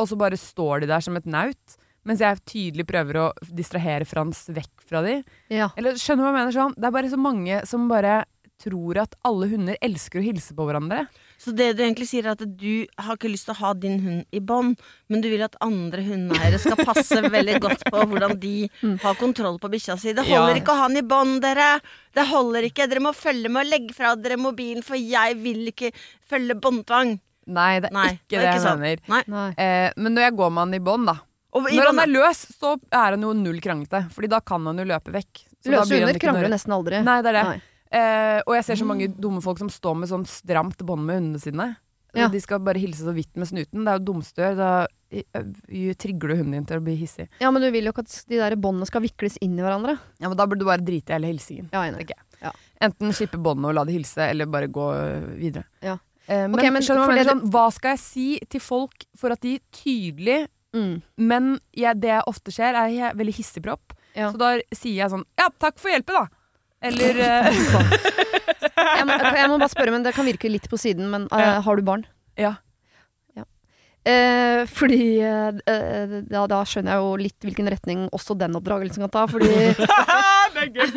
og 0.00 0.08
så 0.10 0.18
bare 0.20 0.38
står 0.40 0.82
de 0.84 0.90
der 0.90 1.04
som 1.04 1.16
et 1.20 1.28
naut. 1.30 1.76
Mens 2.08 2.22
jeg 2.24 2.40
tydelig 2.48 2.86
prøver 2.88 3.18
å 3.20 3.30
distrahere 3.52 4.06
Frans 4.08 4.46
vekk 4.48 4.84
fra 4.88 5.02
de. 5.04 5.18
Ja. 5.52 5.68
Eller 5.76 5.98
skjønner 6.00 6.24
du 6.24 6.26
hva 6.26 6.30
jeg 6.32 6.38
mener 6.40 6.54
sånn? 6.56 6.76
Det 6.80 6.88
er 6.88 6.94
bare 6.96 7.10
så 7.12 7.18
mange 7.20 7.58
som 7.68 7.90
bare 7.92 8.22
tror 8.60 8.98
at 9.00 9.14
alle 9.24 9.46
hunder 9.48 9.76
elsker 9.84 10.20
å 10.20 10.24
hilse 10.24 10.52
på 10.56 10.64
hverandre. 10.68 11.06
Så 11.40 11.52
det 11.56 11.70
du 11.78 11.82
egentlig 11.84 12.08
sier 12.10 12.26
er 12.28 12.34
at 12.34 12.42
du 12.44 12.84
har 13.00 13.16
ikke 13.16 13.30
lyst 13.32 13.46
til 13.48 13.54
å 13.54 13.60
ha 13.62 13.70
din 13.72 13.94
hund 14.04 14.36
i 14.36 14.40
bånd, 14.44 14.80
men 15.08 15.22
du 15.24 15.30
vil 15.32 15.44
at 15.46 15.56
andre 15.64 16.04
hundeeiere 16.04 16.58
skal 16.60 16.82
passe 16.84 17.22
veldig 17.36 17.56
godt 17.64 17.86
på 17.88 18.02
hvordan 18.10 18.36
de 18.42 18.52
har 19.04 19.16
kontroll 19.20 19.56
på 19.62 19.70
bikkja 19.72 19.96
si. 20.00 20.12
Det 20.16 20.26
holder 20.28 20.56
Ja. 20.56 20.60
ikke 20.60 20.74
å 20.76 20.80
ha 20.82 20.90
den 20.92 21.00
i 21.00 21.06
bånd, 21.08 21.40
dere! 21.44 21.70
Det 22.16 22.26
holder 22.28 22.68
ikke. 22.68 22.88
Dere 22.90 23.04
må 23.06 23.14
følge 23.16 23.48
med 23.48 23.64
og 23.64 23.72
legge 23.72 23.96
fra 23.96 24.12
dere 24.16 24.36
mobilen, 24.40 24.84
for 24.84 24.96
jeg 25.00 25.40
vil 25.40 25.68
ikke 25.72 25.92
følge 26.28 26.56
båndtvang. 26.60 27.16
Nei, 27.46 27.80
det 27.80 27.88
er 27.90 27.94
Nei, 27.96 28.08
ikke 28.18 28.36
det, 28.38 28.42
jeg 28.46 28.60
sant. 28.60 28.80
mener. 28.80 29.24
Nei. 29.28 29.48
Eh, 29.56 29.92
men 29.96 30.14
når 30.14 30.22
jeg 30.28 30.36
går 30.36 30.50
med 30.52 30.60
han 30.66 30.74
i 30.74 30.78
bånd, 30.78 31.06
da 31.06 31.16
Og 31.52 31.66
i 31.70 31.76
Når 31.76 31.86
han 31.90 31.98
er 31.98 32.06
løs, 32.12 32.44
så 32.60 32.76
er 32.92 33.10
han 33.16 33.22
jo 33.22 33.32
null 33.34 33.58
kranglete. 33.60 34.04
Fordi 34.14 34.28
da 34.28 34.38
kan 34.40 34.64
han 34.66 34.78
jo 34.78 34.84
løpe 34.84 35.10
vekk. 35.10 35.40
Så 35.60 35.70
da 35.72 35.80
Løse 35.80 35.88
blir 35.88 35.98
han 35.98 36.06
hunder 36.06 36.14
ikke 36.14 36.26
krangler 36.28 36.46
noe- 36.48 36.54
nesten 36.54 36.72
aldri. 36.76 37.00
Nei, 37.04 37.22
det 37.22 37.28
er 37.28 37.38
det. 37.40 37.44
Nei. 37.48 37.60
Eh, 37.90 38.42
og 38.46 38.54
jeg 38.54 38.64
ser 38.64 38.74
så 38.76 38.86
mange 38.86 39.08
dumme 39.18 39.42
folk 39.42 39.58
som 39.58 39.68
står 39.68 39.96
med 39.98 40.08
sånn 40.08 40.26
stramt 40.30 40.78
bånd 40.86 41.02
med 41.04 41.16
hundene 41.18 41.40
sine. 41.42 41.76
Ja. 42.14 42.26
Og 42.26 42.32
de 42.32 42.40
skal 42.40 42.58
bare 42.60 42.78
hilse 42.78 43.02
så 43.02 43.12
vidt 43.14 43.34
med 43.36 43.46
snuten. 43.50 43.82
Det 43.84 43.88
er 43.90 43.98
jo 43.98 44.04
dumstør. 44.12 44.54
Da 44.56 44.70
trigger 45.98 46.28
du 46.28 46.34
hunden 46.36 46.52
din 46.52 46.66
til 46.66 46.78
å 46.80 46.84
bli 46.84 46.94
hissig. 46.98 47.28
Ja, 47.40 47.50
men 47.50 47.62
du 47.62 47.70
vil 47.70 47.84
jo 47.88 47.92
ikke 47.94 48.04
at 48.06 48.24
de 48.30 48.38
der 48.40 48.56
båndene 48.56 48.86
skal 48.86 49.02
vikles 49.04 49.38
inn 49.42 49.58
i 49.58 49.62
hverandre. 49.64 49.96
Ja, 50.20 50.28
men 50.28 50.36
Da 50.38 50.46
burde 50.46 50.60
du 50.62 50.66
bare 50.66 50.82
drite 50.84 51.10
i 51.10 51.18
hele 51.18 51.30
hilsingen. 51.32 51.68
Ja, 51.72 51.82
enig. 51.88 52.08
jeg. 52.10 52.18
Ja. 52.42 52.52
Enten 52.80 53.12
slippe 53.12 53.38
båndet 53.42 53.68
og 53.70 53.74
la 53.74 53.84
det 53.84 53.94
hilse, 53.98 54.22
eller 54.30 54.46
bare 54.46 54.68
gå 54.68 54.86
videre. 55.38 55.64
Ja. 55.82 55.98
Eh, 56.30 56.46
men, 56.46 56.56
okay, 56.56 56.70
men 56.70 56.86
det? 56.86 57.26
Sånn, 57.26 57.44
hva 57.50 57.66
skal 57.74 57.96
jeg 57.96 58.02
si 58.04 58.28
til 58.50 58.62
folk 58.62 59.04
for 59.18 59.34
at 59.34 59.42
de 59.44 59.58
tydelig 59.74 60.44
Mm. 60.70 61.00
Men 61.18 61.56
jeg, 61.74 61.98
det 61.98 62.12
jeg 62.12 62.26
ofte 62.30 62.52
skjer, 62.54 62.76
er 62.78 62.92
jeg 62.94 63.16
veldig 63.18 63.32
hissigpropp. 63.34 63.94
Ja. 64.14 64.28
Så 64.30 64.38
da 64.38 64.52
sier 64.74 65.04
jeg 65.04 65.10
sånn 65.12 65.22
Ja, 65.38 65.48
takk 65.62 65.76
for 65.78 65.92
hjelpen, 65.92 66.16
da! 66.18 66.26
Eller 66.82 67.18
eh, 67.22 67.48
Jeg, 68.98 69.04
må, 69.06 69.16
jeg 69.36 69.50
må 69.50 69.58
bare 69.60 69.70
spørre, 69.70 69.92
men 69.94 70.06
det 70.06 70.14
kan 70.16 70.26
virke 70.26 70.50
litt 70.50 70.66
på 70.70 70.78
siden, 70.80 71.10
men 71.12 71.26
uh, 71.34 71.60
har 71.62 71.78
du 71.78 71.84
barn? 71.86 72.06
Ja. 72.38 72.54
Eh, 74.00 74.62
fordi 74.70 75.20
eh, 75.20 75.58
eh, 75.68 76.12
da, 76.24 76.46
da 76.48 76.62
skjønner 76.64 76.94
jeg 76.94 77.02
jo 77.04 77.16
litt 77.20 77.44
hvilken 77.44 77.68
retning 77.68 78.06
også 78.16 78.36
den 78.40 78.56
oppdragelsen 78.56 79.04
kan 79.04 79.12
ta. 79.12 79.26
Fordi 79.28 79.50
Det 80.54 80.64
er 80.64 80.70
gøy! 80.74 80.94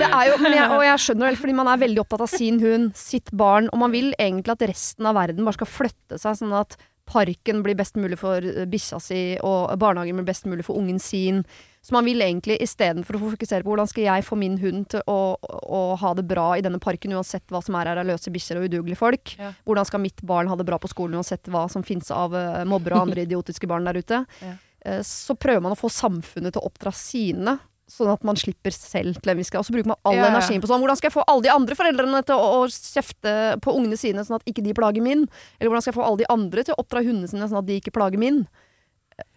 det 0.00 0.06
er 0.08 0.24
jo, 0.26 0.38
men 0.42 0.56
jeg, 0.56 0.68
og 0.74 0.82
jeg 0.84 1.02
skjønner 1.04 1.30
det, 1.30 1.40
fordi 1.40 1.54
man 1.54 1.68
er 1.70 1.82
veldig 1.82 2.00
opptatt 2.02 2.24
av 2.24 2.32
sin 2.32 2.58
hund, 2.62 2.88
sitt 2.98 3.30
barn, 3.30 3.68
og 3.70 3.78
man 3.84 3.92
vil 3.94 4.10
egentlig 4.18 4.56
at 4.56 4.64
resten 4.72 5.06
av 5.08 5.14
verden 5.16 5.46
bare 5.46 5.58
skal 5.60 5.70
flytte 5.70 6.18
seg, 6.18 6.40
sånn 6.40 6.56
at 6.58 6.74
parken 7.08 7.62
blir 7.64 7.78
best 7.78 7.98
mulig 8.00 8.18
for 8.20 8.42
eh, 8.42 8.66
bikkja 8.70 9.00
si, 9.02 9.22
og 9.44 9.70
barnehagen 9.80 10.18
blir 10.18 10.28
best 10.32 10.48
mulig 10.50 10.66
for 10.66 10.80
ungen 10.80 11.00
sin. 11.02 11.44
Så 11.82 11.94
man 11.96 12.06
vil 12.06 12.22
egentlig 12.22 12.60
istedenfor 12.62 13.18
å 13.18 13.20
fokusere 13.24 13.64
på 13.64 13.72
hvordan 13.72 13.88
skal 13.90 14.04
jeg 14.06 14.24
få 14.26 14.36
min 14.38 14.54
hund 14.62 14.84
til 14.94 15.02
å, 15.10 15.34
å 15.42 15.80
ha 15.98 16.12
det 16.14 16.22
bra 16.30 16.52
i 16.54 16.62
denne 16.62 16.78
parken, 16.82 17.14
uansett 17.18 17.42
hva 17.50 17.58
som 17.64 17.74
er 17.74 17.90
her 17.90 17.98
av 17.98 18.06
løse 18.06 18.30
bikkjer 18.30 18.60
og 18.60 18.68
udugelige 18.70 19.00
folk. 19.00 19.34
Ja. 19.34 19.50
Hvordan 19.66 19.88
skal 19.88 20.04
mitt 20.04 20.22
barn 20.22 20.50
ha 20.52 20.58
det 20.58 20.68
bra 20.68 20.78
på 20.78 20.90
skolen, 20.92 21.18
uansett 21.18 21.50
hva 21.50 21.64
som 21.72 21.82
finnes 21.86 22.12
av 22.14 22.36
uh, 22.38 22.62
mobbere 22.70 23.00
og 23.00 23.08
andre 23.08 23.24
idiotiske 23.26 23.66
barn 23.70 23.90
der 23.90 23.98
ute. 23.98 24.22
Ja. 24.44 24.54
Eh, 24.86 25.02
så 25.06 25.34
prøver 25.38 25.62
man 25.64 25.74
å 25.74 25.78
få 25.78 25.90
samfunnet 25.92 26.54
til 26.54 26.62
å 26.62 26.70
oppdra 26.70 26.94
sine. 26.94 27.58
Sånn 27.90 28.08
at 28.08 28.22
man 28.24 28.38
slipper 28.38 28.72
selv 28.72 29.18
til 29.18 29.34
en 29.34 29.40
viss 29.42 29.50
grad. 29.52 29.66
Og 29.66 29.68
så 29.68 29.74
bruker 29.74 29.90
man 29.90 30.00
all 30.06 30.16
Ja, 30.16 30.28
ja. 30.28 30.30
energien 30.32 30.62
på 30.62 30.70
sånn. 30.70 30.80
Hvordan 30.80 30.98
skal 31.02 31.10
jeg 31.10 31.16
få 31.18 31.26
alle 31.26 31.44
de 31.44 31.52
andre 31.52 31.76
foreldrene 31.76 32.22
til 32.24 32.38
å, 32.38 32.62
å 32.62 32.68
kjefte 32.70 33.34
på 33.62 33.74
ungene 33.74 33.98
sine, 34.00 34.24
sånn 34.24 34.38
at 34.38 34.46
ikke 34.48 34.64
de 34.64 34.74
plager 34.78 35.04
min? 35.04 35.26
Eller 35.58 35.72
hvordan 35.72 35.84
skal 35.84 35.92
jeg 35.92 35.98
få 35.98 36.06
alle 36.06 36.22
de 36.22 36.30
andre 36.32 36.64
til 36.64 36.76
å 36.76 36.84
oppdra 36.84 37.02
hundene 37.04 37.28
sine, 37.28 37.50
sånn 37.50 37.60
at 37.60 37.68
de 37.68 37.82
ikke 37.82 37.94
plager 37.98 38.22
min? 38.22 38.44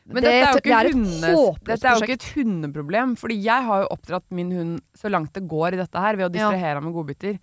Men 0.05 0.21
dette 0.21 0.37
er 0.37 0.59
det 0.61 0.71
er 0.71 0.89
hundes, 0.93 1.59
dette 1.65 1.87
er 1.89 1.95
jo 1.97 2.05
ikke 2.05 2.17
et 2.19 2.27
hundeproblem. 2.35 3.15
Fordi 3.17 3.37
jeg 3.41 3.65
har 3.65 3.81
jo 3.81 3.87
oppdratt 3.95 4.25
min 4.37 4.51
hund 4.53 4.73
så 4.93 5.09
langt 5.09 5.33
det 5.33 5.47
går 5.49 5.73
i 5.73 5.79
dette 5.81 5.97
her, 6.03 6.15
ved 6.19 6.27
å 6.27 6.29
Ja. 6.29 6.35
distrahere 6.37 6.75
ham 6.77 6.83
med 6.85 6.93
godbiter. 6.93 7.39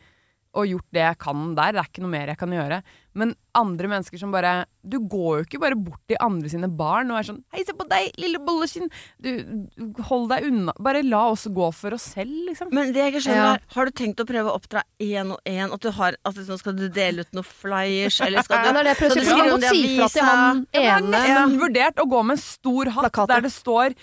Og 0.53 0.67
gjort 0.69 0.89
det 0.93 1.01
jeg 1.01 1.19
kan 1.23 1.55
der. 1.57 1.73
Det 1.73 1.81
er 1.81 1.89
ikke 1.89 2.03
noe 2.05 2.13
mer 2.13 2.31
jeg 2.33 2.39
kan 2.41 2.53
gjøre. 2.53 2.83
Men 3.17 3.35
andre 3.57 3.89
mennesker 3.89 4.21
som 4.21 4.33
bare 4.33 4.65
Du 4.85 4.99
går 5.01 5.43
jo 5.43 5.45
ikke 5.45 5.61
bare 5.61 5.77
bort 5.77 6.01
til 6.09 6.17
andre 6.21 6.49
sine 6.49 6.69
barn 6.69 7.11
og 7.13 7.19
er 7.19 7.27
sånn 7.29 7.41
'Hei, 7.53 7.65
se 7.65 7.73
på 7.77 7.87
deg, 7.89 8.11
lille 8.21 8.41
bolleskinn'. 8.43 8.91
Du, 9.21 10.03
hold 10.09 10.29
deg 10.29 10.49
unna. 10.49 10.73
Bare 10.81 11.03
la 11.03 11.23
oss 11.31 11.47
gå 11.47 11.69
for 11.73 11.95
oss 11.97 12.13
selv, 12.17 12.33
liksom. 12.49 12.73
Men 12.73 12.93
det 12.93 13.01
jeg 13.05 13.13
ikke 13.15 13.25
skjønner 13.29 13.45
Ja. 13.45 13.55
er, 13.55 13.61
har 13.77 13.85
du 13.85 13.93
tenkt 13.93 14.21
å 14.21 14.27
prøve 14.29 14.49
å 14.51 14.57
oppdra 14.59 14.83
én 15.01 15.33
og 15.33 15.41
én? 15.47 15.73
At 15.73 15.81
du 15.81 15.91
har, 15.91 16.17
at 16.25 16.35
liksom, 16.35 16.59
skal 16.59 16.77
du 16.77 16.89
dele 16.89 17.21
ut 17.21 17.33
noen 17.33 17.45
flyers, 17.45 18.21
eller 18.21 18.43
skal 18.43 18.65
du 18.65 18.83
det 18.83 18.93
å 18.93 18.95
skal 18.97 19.09
du 19.11 19.25
skrive 19.25 19.53
om 19.53 19.61
det 19.61 19.73
i 19.73 20.01
avisa? 20.01 20.67
Jeg 20.73 20.91
har 20.91 21.01
nesten 21.01 21.59
vurdert 21.61 21.97
å 21.97 22.09
gå 22.09 22.25
med 22.25 22.37
en 22.37 22.43
stor 22.43 22.85
hatt 22.87 23.13
Plakater. 23.13 23.35
der 23.35 23.41
det 23.49 23.53
står 23.53 23.95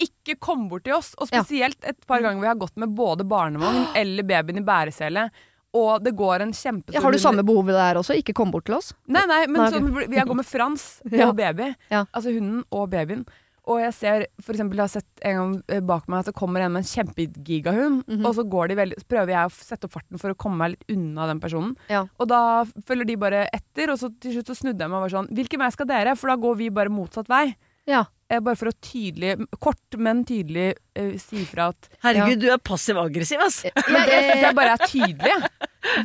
'ikke 0.00 0.38
kom 0.40 0.68
bort 0.68 0.84
til 0.84 0.94
oss'. 0.94 1.14
Og 1.18 1.28
spesielt 1.28 1.78
et 1.84 2.06
par 2.06 2.20
ganger 2.20 2.40
vi 2.40 2.46
har 2.46 2.56
gått 2.56 2.76
med 2.76 2.94
både 2.94 3.24
barnevogn 3.24 3.88
eller 3.94 4.22
babyen 4.22 4.58
i 4.58 4.64
bæresele. 4.66 5.30
Og 5.74 6.02
det 6.04 6.12
går 6.14 6.44
en 6.44 6.52
kjempestor 6.54 6.94
Ja, 6.94 7.00
har 7.02 7.10
du 7.10 7.18
samme 7.18 7.42
behovet 7.42 7.74
der 7.74 7.98
også? 7.98 8.14
Ikke 8.20 8.32
kom 8.36 8.52
bort 8.54 8.66
til 8.68 8.76
oss? 8.76 8.92
Nei, 9.10 9.24
nei, 9.26 9.40
men 9.50 9.58
Nei, 9.64 9.70
okay. 9.74 10.06
vi 10.12 10.20
har 10.20 10.26
gått 10.28 10.38
med 10.38 10.46
Frans 10.46 10.84
og 11.26 11.34
baby. 11.36 11.72
Ja. 11.90 12.04
Altså 12.14 12.30
hunden 12.34 12.62
og 12.70 12.90
babyen. 12.92 13.24
Og 13.64 13.78
jeg 13.80 13.94
ser, 13.96 14.26
for 14.44 14.52
eksempel, 14.52 14.76
jeg 14.76 14.84
har 14.84 14.92
sett 14.92 15.22
en 15.24 15.36
gang 15.38 15.52
eh, 15.72 15.80
bak 15.80 16.04
meg 16.12 16.20
at 16.20 16.26
det 16.28 16.34
kommer 16.36 16.60
en 16.60 16.74
med 16.76 16.82
en 16.84 16.90
kjempegigahund, 16.90 18.02
Mhm. 18.06 18.26
og 18.28 18.34
så 18.36 18.44
går 18.44 18.68
de 18.68 18.74
veldig, 18.76 18.98
så 19.00 19.08
prøver 19.08 19.32
jeg 19.32 19.48
å 19.48 19.52
sette 19.56 19.84
opp 19.88 19.94
farten 19.96 20.20
for 20.20 20.30
å 20.34 20.36
komme 20.36 20.58
meg 20.60 20.74
litt 20.74 20.84
unna 20.94 21.26
den 21.30 21.40
personen. 21.40 21.72
Ja. 21.88 22.04
Og 22.20 22.28
da 22.28 22.64
følger 22.86 23.06
de 23.08 23.16
bare 23.16 23.48
etter, 23.56 23.90
og 23.90 23.98
så 23.98 24.12
til 24.20 24.36
slutt 24.36 24.52
så 24.52 24.58
snudde 24.60 24.84
jeg 24.84 24.90
meg 24.92 24.98
og 25.00 25.06
var 25.08 25.14
sånn 25.16 25.30
Hvilken 25.34 25.58
vei 25.64 25.70
skal 25.72 25.86
dere? 25.88 26.14
For 26.14 26.28
da 26.28 26.36
går 26.36 26.56
vi 26.60 26.68
bare 26.76 26.92
motsatt 26.92 27.26
vei. 27.32 27.56
Ja. 27.90 28.04
Eh, 28.32 28.40
bare 28.40 28.56
for 28.56 28.70
å 28.70 28.74
tydelig, 28.80 29.34
kort, 29.60 29.82
men 30.00 30.22
tydelig 30.24 30.70
uh, 30.96 31.12
si 31.20 31.42
fra 31.44 31.68
at 31.74 31.90
Herregud, 32.06 32.40
du 32.40 32.46
er 32.54 32.60
passiv-aggressiv, 32.64 33.42
ass! 33.44 33.60
Men 33.84 34.06
det 34.08 34.20
syns 34.24 34.44
jeg 34.46 34.56
bare 34.56 34.76
er 34.78 34.84
tydelig. 34.88 35.34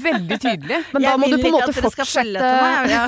Veldig 0.03 0.39
tydelig. 0.43 0.81
Men 0.91 1.05
da 1.05 1.13
må 1.15 1.29
du 1.31 1.37
på 1.39 1.47
en 1.47 1.55
måte 1.55 1.75
fortsette 1.79 2.43
meg, 2.43 2.91
ja. 2.91 3.05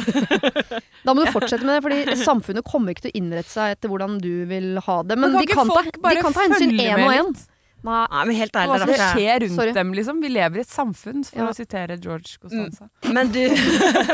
Da 1.06 1.16
må 1.18 1.26
du 1.26 1.34
fortsette 1.34 1.68
med 1.68 1.76
det, 1.76 1.82
fordi 1.84 2.20
samfunnet 2.24 2.68
kommer 2.68 2.96
ikke 2.96 3.10
til 3.10 3.12
å 3.12 3.20
innrette 3.20 3.52
seg 3.52 3.76
etter 3.76 3.92
hvordan 3.92 4.16
du 4.24 4.32
vil 4.48 4.78
ha 4.86 5.02
det. 5.04 5.20
Men, 5.20 5.36
Men 5.36 5.50
kan 5.52 5.68
de, 5.68 5.76
kan 5.76 5.76
ta, 5.76 6.14
de 6.16 6.24
kan 6.24 6.38
ta 6.38 6.48
hensyn 6.48 6.78
én 6.80 7.04
og 7.04 7.16
én. 7.18 7.34
Nei. 7.84 8.06
Men 8.28 8.36
helt 8.38 8.54
Hva 8.54 8.78
som 8.80 8.89
er 8.94 9.02
skjer 9.15 9.39
rundt 9.41 9.56
Sorry. 9.58 9.72
dem, 9.74 9.94
liksom. 9.98 10.20
Vi 10.22 10.30
lever 10.30 10.58
i 10.62 10.62
et 10.62 10.70
samfunn, 10.70 11.24
for 11.26 11.39
Ja. 11.41 11.48
å 11.50 11.56
sitere 11.58 11.98
George 12.02 12.38
Costanza. 12.41 12.89
Men 13.10 13.32
du, 13.34 13.41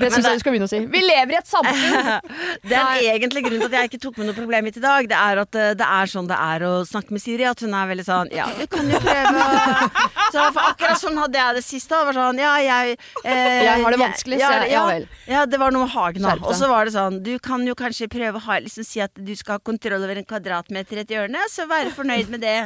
Det 0.00 0.10
syns 0.10 0.26
jeg 0.26 0.38
du 0.38 0.42
skal 0.42 0.52
begynne 0.54 0.66
å 0.66 0.72
si. 0.72 0.80
Vi 0.90 1.02
lever 1.04 1.36
i 1.36 1.38
et 1.38 1.46
samfunn! 1.50 2.08
det 2.70 2.78
er 2.80 3.04
egentlig 3.14 3.44
grunnen 3.46 3.62
til 3.62 3.68
at 3.70 3.76
jeg 3.78 3.90
ikke 3.92 4.00
tok 4.06 4.18
med 4.20 4.28
noe 4.30 4.36
problem 4.38 4.66
hit 4.70 4.78
i 4.80 4.82
dag. 4.84 5.08
Det 5.10 5.18
er 5.18 5.40
at 5.44 5.58
eh, 5.60 5.70
det 5.78 5.86
er 5.86 6.10
sånn 6.10 6.28
det 6.30 6.38
er 6.40 6.64
å 6.66 6.72
snakke 6.88 7.14
med 7.14 7.22
Siri. 7.22 7.46
At 7.48 7.62
hun 7.64 7.74
er 7.78 7.90
veldig 7.92 8.06
sånn 8.08 8.32
Ja, 8.34 8.48
du 8.58 8.66
kan 8.70 8.90
jo 8.90 9.00
prøve 9.04 9.44
så 10.34 10.48
For 10.54 10.62
akkurat 10.72 10.98
sånn 11.00 11.18
hadde 11.20 11.38
jeg 11.40 11.58
det 11.60 11.64
sist. 11.66 11.88
Det 11.94 12.00
var 12.10 12.18
sånn 12.18 12.40
Ja, 12.42 12.54
jeg 12.64 12.96
eh, 13.22 13.62
Jeg 13.68 13.84
har 13.84 13.94
det 13.96 14.00
vanskelig, 14.02 14.40
så 14.42 14.50
jeg- 14.58 14.72
ja 14.74 14.84
vel. 14.90 15.06
Ja, 15.30 15.44
det 15.46 15.60
var 15.62 15.70
noe 15.74 15.84
med 15.86 15.94
hagen, 15.94 16.26
òg. 16.32 16.42
Og 16.48 16.54
så 16.58 16.68
var 16.70 16.88
det 16.88 16.94
sånn 16.96 17.20
Du 17.24 17.32
kan 17.38 17.62
jo 17.66 17.74
kanskje 17.78 18.10
prøve 18.10 18.40
å 18.42 18.58
liksom, 18.64 18.84
si 18.86 19.00
at 19.04 19.14
du 19.14 19.34
skal 19.38 19.58
ha 19.58 19.64
kontroll 19.64 20.02
over 20.02 20.18
en 20.18 20.26
kvadratmeter 20.26 20.98
i 20.98 21.04
et 21.04 21.12
hjørne, 21.14 21.46
så 21.52 21.68
være 21.70 21.92
fornøyd 21.94 22.28
med 22.34 22.42
det. 22.44 22.56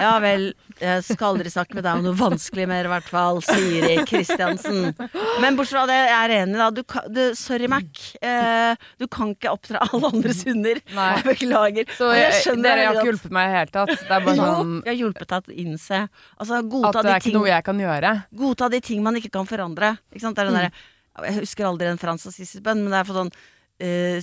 Ja 0.00 0.12
vel. 0.22 0.50
Jeg 0.80 1.04
skal 1.04 1.34
aldri 1.34 1.50
snakke 1.52 1.76
med 1.76 1.84
deg 1.84 1.98
om 1.98 2.06
noe 2.06 2.16
vanskelig 2.16 2.66
mer, 2.70 2.86
i 2.88 2.92
hvert 2.92 3.08
fall. 3.10 3.40
Siri 3.44 3.98
Kristiansen. 4.08 4.94
Men 5.42 5.58
bortsett 5.58 5.76
fra 5.76 5.84
det, 5.90 5.98
jeg 6.08 6.16
er 6.20 6.34
enig, 6.38 6.56
da. 6.60 6.68
Du, 6.74 6.82
kan- 6.88 7.08
du, 7.12 7.20
sorry, 7.38 7.68
Mac. 7.70 8.00
Eh, 8.22 8.86
du 9.00 9.06
kan 9.12 9.34
ikke 9.34 9.52
oppdra 9.52 9.82
alle 9.88 10.12
andres 10.12 10.42
hunder. 10.48 10.80
Nei. 10.96 11.10
Jeg 11.18 11.26
beklager. 11.28 11.92
Så 11.98 12.10
jeg, 12.14 12.24
jeg, 12.26 12.40
skjønner 12.46 12.70
dere 12.70 12.86
har 12.86 12.98
ikke 13.00 13.10
hjulpet 13.10 13.36
meg 13.36 13.46
i 13.46 13.52
det 13.52 13.58
hele 13.58 13.74
tatt. 13.76 13.94
Det 14.00 14.16
er 14.16 14.26
bare 14.26 14.36
Jo, 14.38 14.48
sånn 14.48 14.74
jeg 14.80 14.92
har 14.92 15.00
hjulpet 15.02 15.34
deg 15.34 15.46
til 15.46 15.54
å 15.54 15.60
innse 15.66 16.00
Altså, 16.00 16.58
at 16.60 16.64
det 16.64 17.04
de 17.04 17.12
er 17.12 17.22
ikke 17.22 17.36
noe 17.36 17.50
jeg 17.50 17.68
kan 17.70 17.84
gjøre. 17.84 18.16
Godta 18.42 18.68
de 18.72 18.82
ting 18.90 19.04
man 19.04 19.20
ikke 19.20 19.32
kan 19.36 19.48
forandre. 19.48 19.94
Ikke 20.14 20.24
sant? 20.24 20.38
Det 20.38 20.46
er 20.46 20.52
den 20.52 20.60
der, 20.62 20.84
Jeg 21.26 21.40
husker 21.42 21.68
aldri 21.68 21.90
en 21.90 22.00
fransk 22.00 22.30
Assisi-bønn, 22.32 22.84
men 22.84 22.94
det 22.94 23.02
er 23.02 23.08
for 23.08 23.22
sånn 23.22 23.34
Uh, 23.80 24.20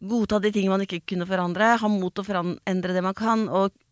Godta 0.00 0.38
de 0.40 0.48
ting 0.48 0.70
man 0.72 0.80
ikke 0.80 1.02
kunne 1.12 1.26
forandre. 1.28 1.74
Ha 1.76 1.88
mot 1.92 2.08
til 2.14 2.24
å 2.24 2.28
forandre 2.28 2.94
det 2.96 3.02
man 3.04 3.12
kan. 3.12 3.42
Og 3.52 3.68
mm, 3.68 3.83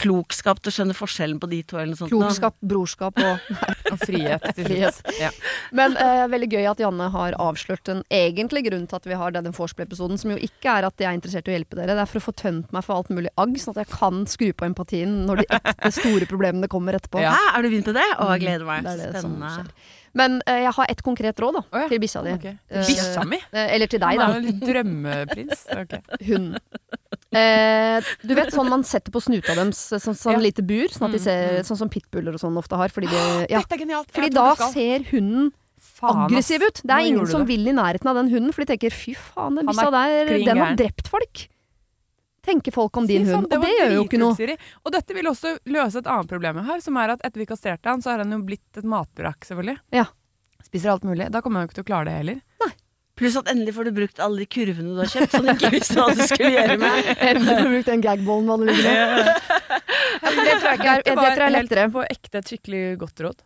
klokskap 0.00 0.58
til 0.62 0.72
å 0.72 0.74
skjønne 0.74 0.96
forskjellen 0.96 1.38
på 1.40 1.48
de 1.50 1.60
to, 1.62 1.78
eller 1.78 1.92
noe 1.92 1.98
sånt. 2.00 2.12
Klokskap, 2.12 2.56
brorskap 2.66 3.18
og 3.22 3.44
Og 3.94 4.00
frihet. 4.00 4.42
frihet. 4.56 4.96
Ja. 5.20 5.28
Men 5.76 5.94
eh, 6.00 6.24
veldig 6.32 6.48
gøy 6.50 6.66
at 6.66 6.80
Janne 6.82 7.06
har 7.14 7.36
avslørt 7.38 7.84
den 7.86 8.02
egentlige 8.12 8.70
grunnen 8.70 8.88
til 8.90 8.98
at 8.98 9.06
vi 9.06 9.18
har 9.20 9.34
denne 9.36 9.52
vorspiel-episoden, 9.54 10.18
som 10.18 10.32
jo 10.34 10.38
ikke 10.42 10.72
er 10.80 10.88
at 10.88 10.98
jeg 10.98 11.08
er 11.10 11.18
interessert 11.18 11.46
i 11.46 11.54
å 11.54 11.58
hjelpe 11.58 11.78
dere. 11.78 11.94
Det 11.94 12.02
er 12.02 12.10
for 12.10 12.22
å 12.22 12.26
få 12.26 12.34
tømt 12.42 12.74
meg 12.74 12.86
for 12.86 12.98
alt 12.98 13.12
mulig 13.14 13.30
agg, 13.40 13.54
sånn 13.60 13.76
at 13.76 13.84
jeg 13.84 13.92
kan 13.94 14.24
skru 14.30 14.48
på 14.50 14.66
empatien 14.66 15.20
når 15.28 15.44
de 15.44 15.50
ekte 15.60 15.92
store 15.94 16.26
problemene 16.30 16.70
kommer 16.72 16.98
etterpå. 16.98 17.22
Ja. 17.22 17.36
Hæ, 17.36 17.52
er 17.52 17.66
du 17.66 17.70
begynt 17.70 17.92
på 17.92 17.94
det? 17.94 18.08
Å, 18.18 18.32
jeg 18.34 18.46
gleder 18.48 18.66
meg. 18.66 18.88
Det 18.88 18.96
er 18.96 19.04
det 19.04 19.22
Spennende. 19.22 19.68
Men 20.14 20.38
uh, 20.46 20.58
jeg 20.62 20.74
har 20.76 20.90
et 20.92 21.00
konkret 21.02 21.40
råd 21.42 21.56
da, 21.58 21.62
oh, 21.66 21.80
ja. 21.82 21.86
til 21.90 22.02
bikkja 22.02 22.22
di. 22.22 22.34
Okay. 22.38 22.54
Eh, 22.70 23.64
Eller 23.74 23.90
til 23.90 24.02
deg, 24.02 24.20
Han 24.22 24.30
Hun 24.30 24.36
er 24.36 24.40
jo 24.40 24.44
litt 24.48 24.62
drømmeprins. 24.62 25.64
Okay. 25.84 26.00
Hund. 26.28 26.54
Eh, 27.36 28.00
du 28.26 28.34
vet 28.34 28.52
sånn 28.54 28.68
man 28.70 28.82
setter 28.84 29.10
på 29.14 29.20
snuta 29.22 29.54
deres, 29.54 29.80
sånn, 29.98 30.14
sånn 30.16 30.32
Ja. 30.36 30.38
lite 30.38 30.62
bur, 30.66 30.88
sånn, 30.88 31.08
at 31.08 31.12
de 31.12 31.18
Mm, 31.18 31.24
ser, 31.24 31.62
sånn 31.66 31.76
som 31.78 31.88
pitbuller 31.90 32.34
og 32.34 32.40
sånn 32.40 32.56
ofte 32.56 32.76
har. 32.76 32.88
Fordi, 32.88 33.08
de, 33.10 33.46
ja. 33.50 33.60
Fordi 33.60 34.30
da 34.30 34.54
ser 34.70 35.04
hunden 35.10 35.52
Faen, 35.78 36.26
aggressiv 36.30 36.62
ut. 36.62 36.74
Det 36.82 36.88
Nå 36.90 36.94
er 37.00 37.06
ingen 37.06 37.26
som 37.26 37.40
det. 37.44 37.48
vil 37.48 37.68
i 37.68 37.72
nærheten 37.72 38.06
av 38.08 38.14
den 38.16 38.30
hunden, 38.30 38.52
for 38.52 38.64
de 38.64 38.76
tenker 38.76 38.90
fy 38.92 39.14
faen, 39.14 39.54
den 39.56 39.66
bikkja 39.66 39.90
der, 39.90 40.38
den 40.44 40.58
har 40.58 40.76
drept 40.76 41.08
folk. 41.08 41.48
Tenker 42.44 42.72
folk 42.72 42.96
om 42.96 43.06
din 43.06 43.24
faen, 43.24 43.34
hund. 43.44 43.52
Og 43.54 43.62
det 43.62 43.70
gjør 43.78 43.92
jo 43.94 44.04
ikke 44.04 44.18
noe. 44.20 44.34
Siri. 44.36 44.56
Og 44.84 44.92
dette 44.92 45.14
vil 45.16 45.24
også 45.24 45.58
løse 45.64 45.96
et 46.02 46.06
annet 46.06 46.28
problem 46.28 46.56
jeg 46.60 46.64
har, 46.64 46.80
som 46.80 46.96
er 47.00 47.08
at 47.14 47.20
etter 47.24 47.38
vi 47.40 47.46
kastrerte 47.46 47.84
han, 47.88 48.02
så 48.02 48.10
har 48.12 48.18
han 48.18 48.30
jo 48.32 48.38
blitt 48.44 48.76
et 48.76 48.84
matbrakk, 48.84 49.40
selvfølgelig. 49.48 49.78
Ja. 49.92 50.04
Spiser 50.62 50.90
alt 50.92 51.04
mulig. 51.04 51.30
Da 51.30 51.40
kommer 51.40 51.60
han 51.60 51.68
jo 51.68 51.72
ikke 51.72 51.80
til 51.80 51.84
å 51.84 51.88
klare 51.92 52.04
det 52.10 52.16
heller. 52.20 52.40
Pluss 53.14 53.36
at 53.38 53.50
endelig 53.50 53.76
får 53.76 53.86
du 53.86 53.90
brukt 53.94 54.20
alle 54.24 54.42
de 54.42 54.46
kurvene 54.50 54.90
du 54.90 54.98
har 54.98 55.10
kjøpt, 55.10 55.34
Sånn 55.36 55.50
ikke 55.52 55.70
visste 55.70 55.98
hva 56.00 56.14
du 56.18 56.22
skulle 56.26 56.50
gjøre 56.56 56.78
med. 56.82 57.10
Endelig 57.28 57.52
får 57.52 57.60
du 57.68 57.74
brukt 57.76 57.90
den 57.92 58.02
gagballen 58.02 58.48
man 58.50 58.64
ligger 58.66 58.88
i. 58.88 58.96
Det 60.24 60.32
tror 60.32 60.48
jeg 60.48 60.80
ikke 60.80 60.94
er, 60.94 61.04
det 61.04 61.14
tror 61.14 61.28
jeg 61.28 61.44
er 61.46 61.54
lettere. 61.54 61.84
på 61.94 62.06
ekte 62.08 62.40
et 62.40 62.50
skikkelig 62.50 62.80
godt 63.04 63.22
råd. 63.28 63.44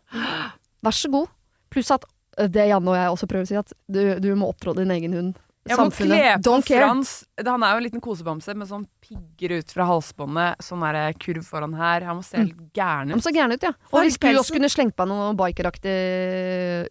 Vær 0.89 0.97
så 0.97 1.11
god. 1.13 1.29
Pluss 1.75 1.93
at 1.93 2.07
eh, 2.39 2.49
det 2.49 2.65
Janne 2.71 2.95
og 2.95 2.97
jeg 2.97 3.13
også 3.13 3.29
prøver 3.29 3.45
å 3.45 3.51
si, 3.51 3.59
at 3.61 3.77
du, 3.93 4.01
du 4.25 4.31
må 4.41 4.49
opptrå 4.55 4.73
din 4.79 4.95
egen 4.95 5.17
hund. 5.19 5.37
Kle 5.69 5.79
Samfunnet. 5.79 6.45
Don't 6.45 6.67
care. 6.67 6.83
Frans. 6.83 7.25
Han 7.47 7.63
er 7.63 7.75
jo 7.77 7.83
en 7.83 7.87
liten 7.87 8.03
kosebamse 8.03 8.55
med 8.59 8.69
sånn 8.71 8.87
pigger 9.09 9.59
ut 9.61 9.73
fra 9.73 9.87
halsbåndet, 9.89 10.65
sånn 10.65 10.83
der 10.85 11.15
kurv 11.21 11.47
foran 11.47 11.77
her. 11.79 12.05
Han 12.09 12.19
må 12.19 12.25
se 12.27 12.41
helt 12.41 12.59
gæren 12.77 13.13
Han 13.13 13.21
ut. 13.21 13.25
så 13.25 13.33
gæren 13.35 13.55
ut, 13.55 13.65
ja. 13.65 13.73
Og 13.93 14.03
hvis 14.05 14.19
du 14.21 14.29
også 14.33 14.57
kunne 14.57 14.71
slengt 14.73 14.97
på 14.99 15.07
deg 15.07 15.13
noe 15.15 15.31
bikeraktig 15.39 15.95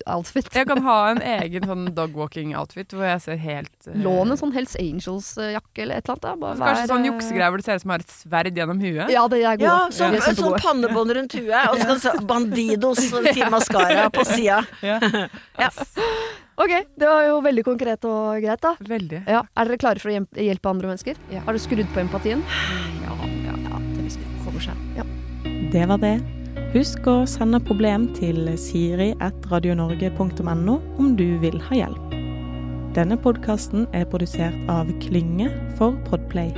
outfit. 0.09 0.49
Jeg 0.55 0.69
kan 0.69 0.81
ha 0.85 0.97
en 1.11 1.21
egen 1.37 1.67
sånn 1.67 1.89
dog-walking-outfit 1.97 2.95
hvor 2.95 3.05
jeg 3.09 3.23
ser 3.25 3.41
helt 3.43 3.89
uh... 3.89 3.93
Lån 4.07 4.33
en 4.33 4.41
sånn 4.41 4.55
Hells 4.55 4.77
Angels-jakke 4.81 5.85
eller 5.85 6.01
et 6.01 6.09
eller 6.09 6.15
annet. 6.15 6.25
Da. 6.25 6.35
Bare 6.41 6.57
Kanskje 6.63 6.81
vær, 6.81 6.91
sånn 6.93 7.05
eh, 7.05 7.11
juksegreier 7.11 7.53
hvor 7.53 7.63
det 7.63 7.67
ser 7.69 7.81
ut 7.81 7.85
som 7.85 7.95
har 7.95 8.07
et 8.07 8.17
sverd 8.17 8.61
gjennom 8.63 8.83
huet. 8.83 9.13
Ja, 9.13 9.27
det 9.31 9.43
er 9.43 9.61
gode. 9.61 9.69
Ja, 9.69 9.77
sånn, 9.99 10.17
er 10.17 10.41
sånn 10.41 10.59
pannebånd 10.63 11.17
rundt 11.19 11.37
huet, 11.37 11.69
og 11.69 11.77
så 11.77 11.91
kan 11.91 12.01
du 12.01 12.05
se 12.07 12.15
Bandidos 12.27 13.05
til 13.29 13.47
maskara 13.53 14.09
på 14.13 14.27
sida. 14.27 14.63
Ok, 16.57 16.71
det 16.97 17.05
var 17.05 17.21
jo 17.27 17.35
veldig 17.45 17.61
konkret 17.67 18.01
og 18.09 18.39
greit, 18.41 18.57
da. 18.63 18.71
Veldig. 18.81 19.19
Ja, 19.29 19.43
Er 19.53 19.69
dere 19.69 19.77
klare 19.77 20.01
for 20.01 20.09
å 20.09 20.13
hjelpe 20.41 20.65
andre 20.71 20.87
mennesker? 20.89 21.13
Ja. 21.29 21.43
Har 21.45 21.53
dere 21.53 21.61
skrudd 21.61 21.85
på 21.93 22.01
empatien? 22.01 22.41
Ja, 23.03 23.13
ja. 23.45 23.53
Det 23.93 24.09
kommer 24.41 24.57
seg. 24.65 24.73
Ja. 24.97 25.05
Det 25.73 25.85
var 25.91 25.99
det. 26.01 26.15
Husk 26.73 27.05
å 27.07 27.25
sende 27.29 27.59
problem 27.63 28.09
til 28.17 28.57
siri.radionorge.no 28.57 30.75
om 30.97 31.15
du 31.19 31.37
vil 31.43 31.61
ha 31.69 31.75
hjelp. 31.83 32.03
Denne 32.97 33.17
podkasten 33.21 33.85
er 33.93 34.05
produsert 34.09 34.57
av 34.71 34.89
Klynge 35.03 35.51
for 35.77 35.93
Podplay. 36.09 36.49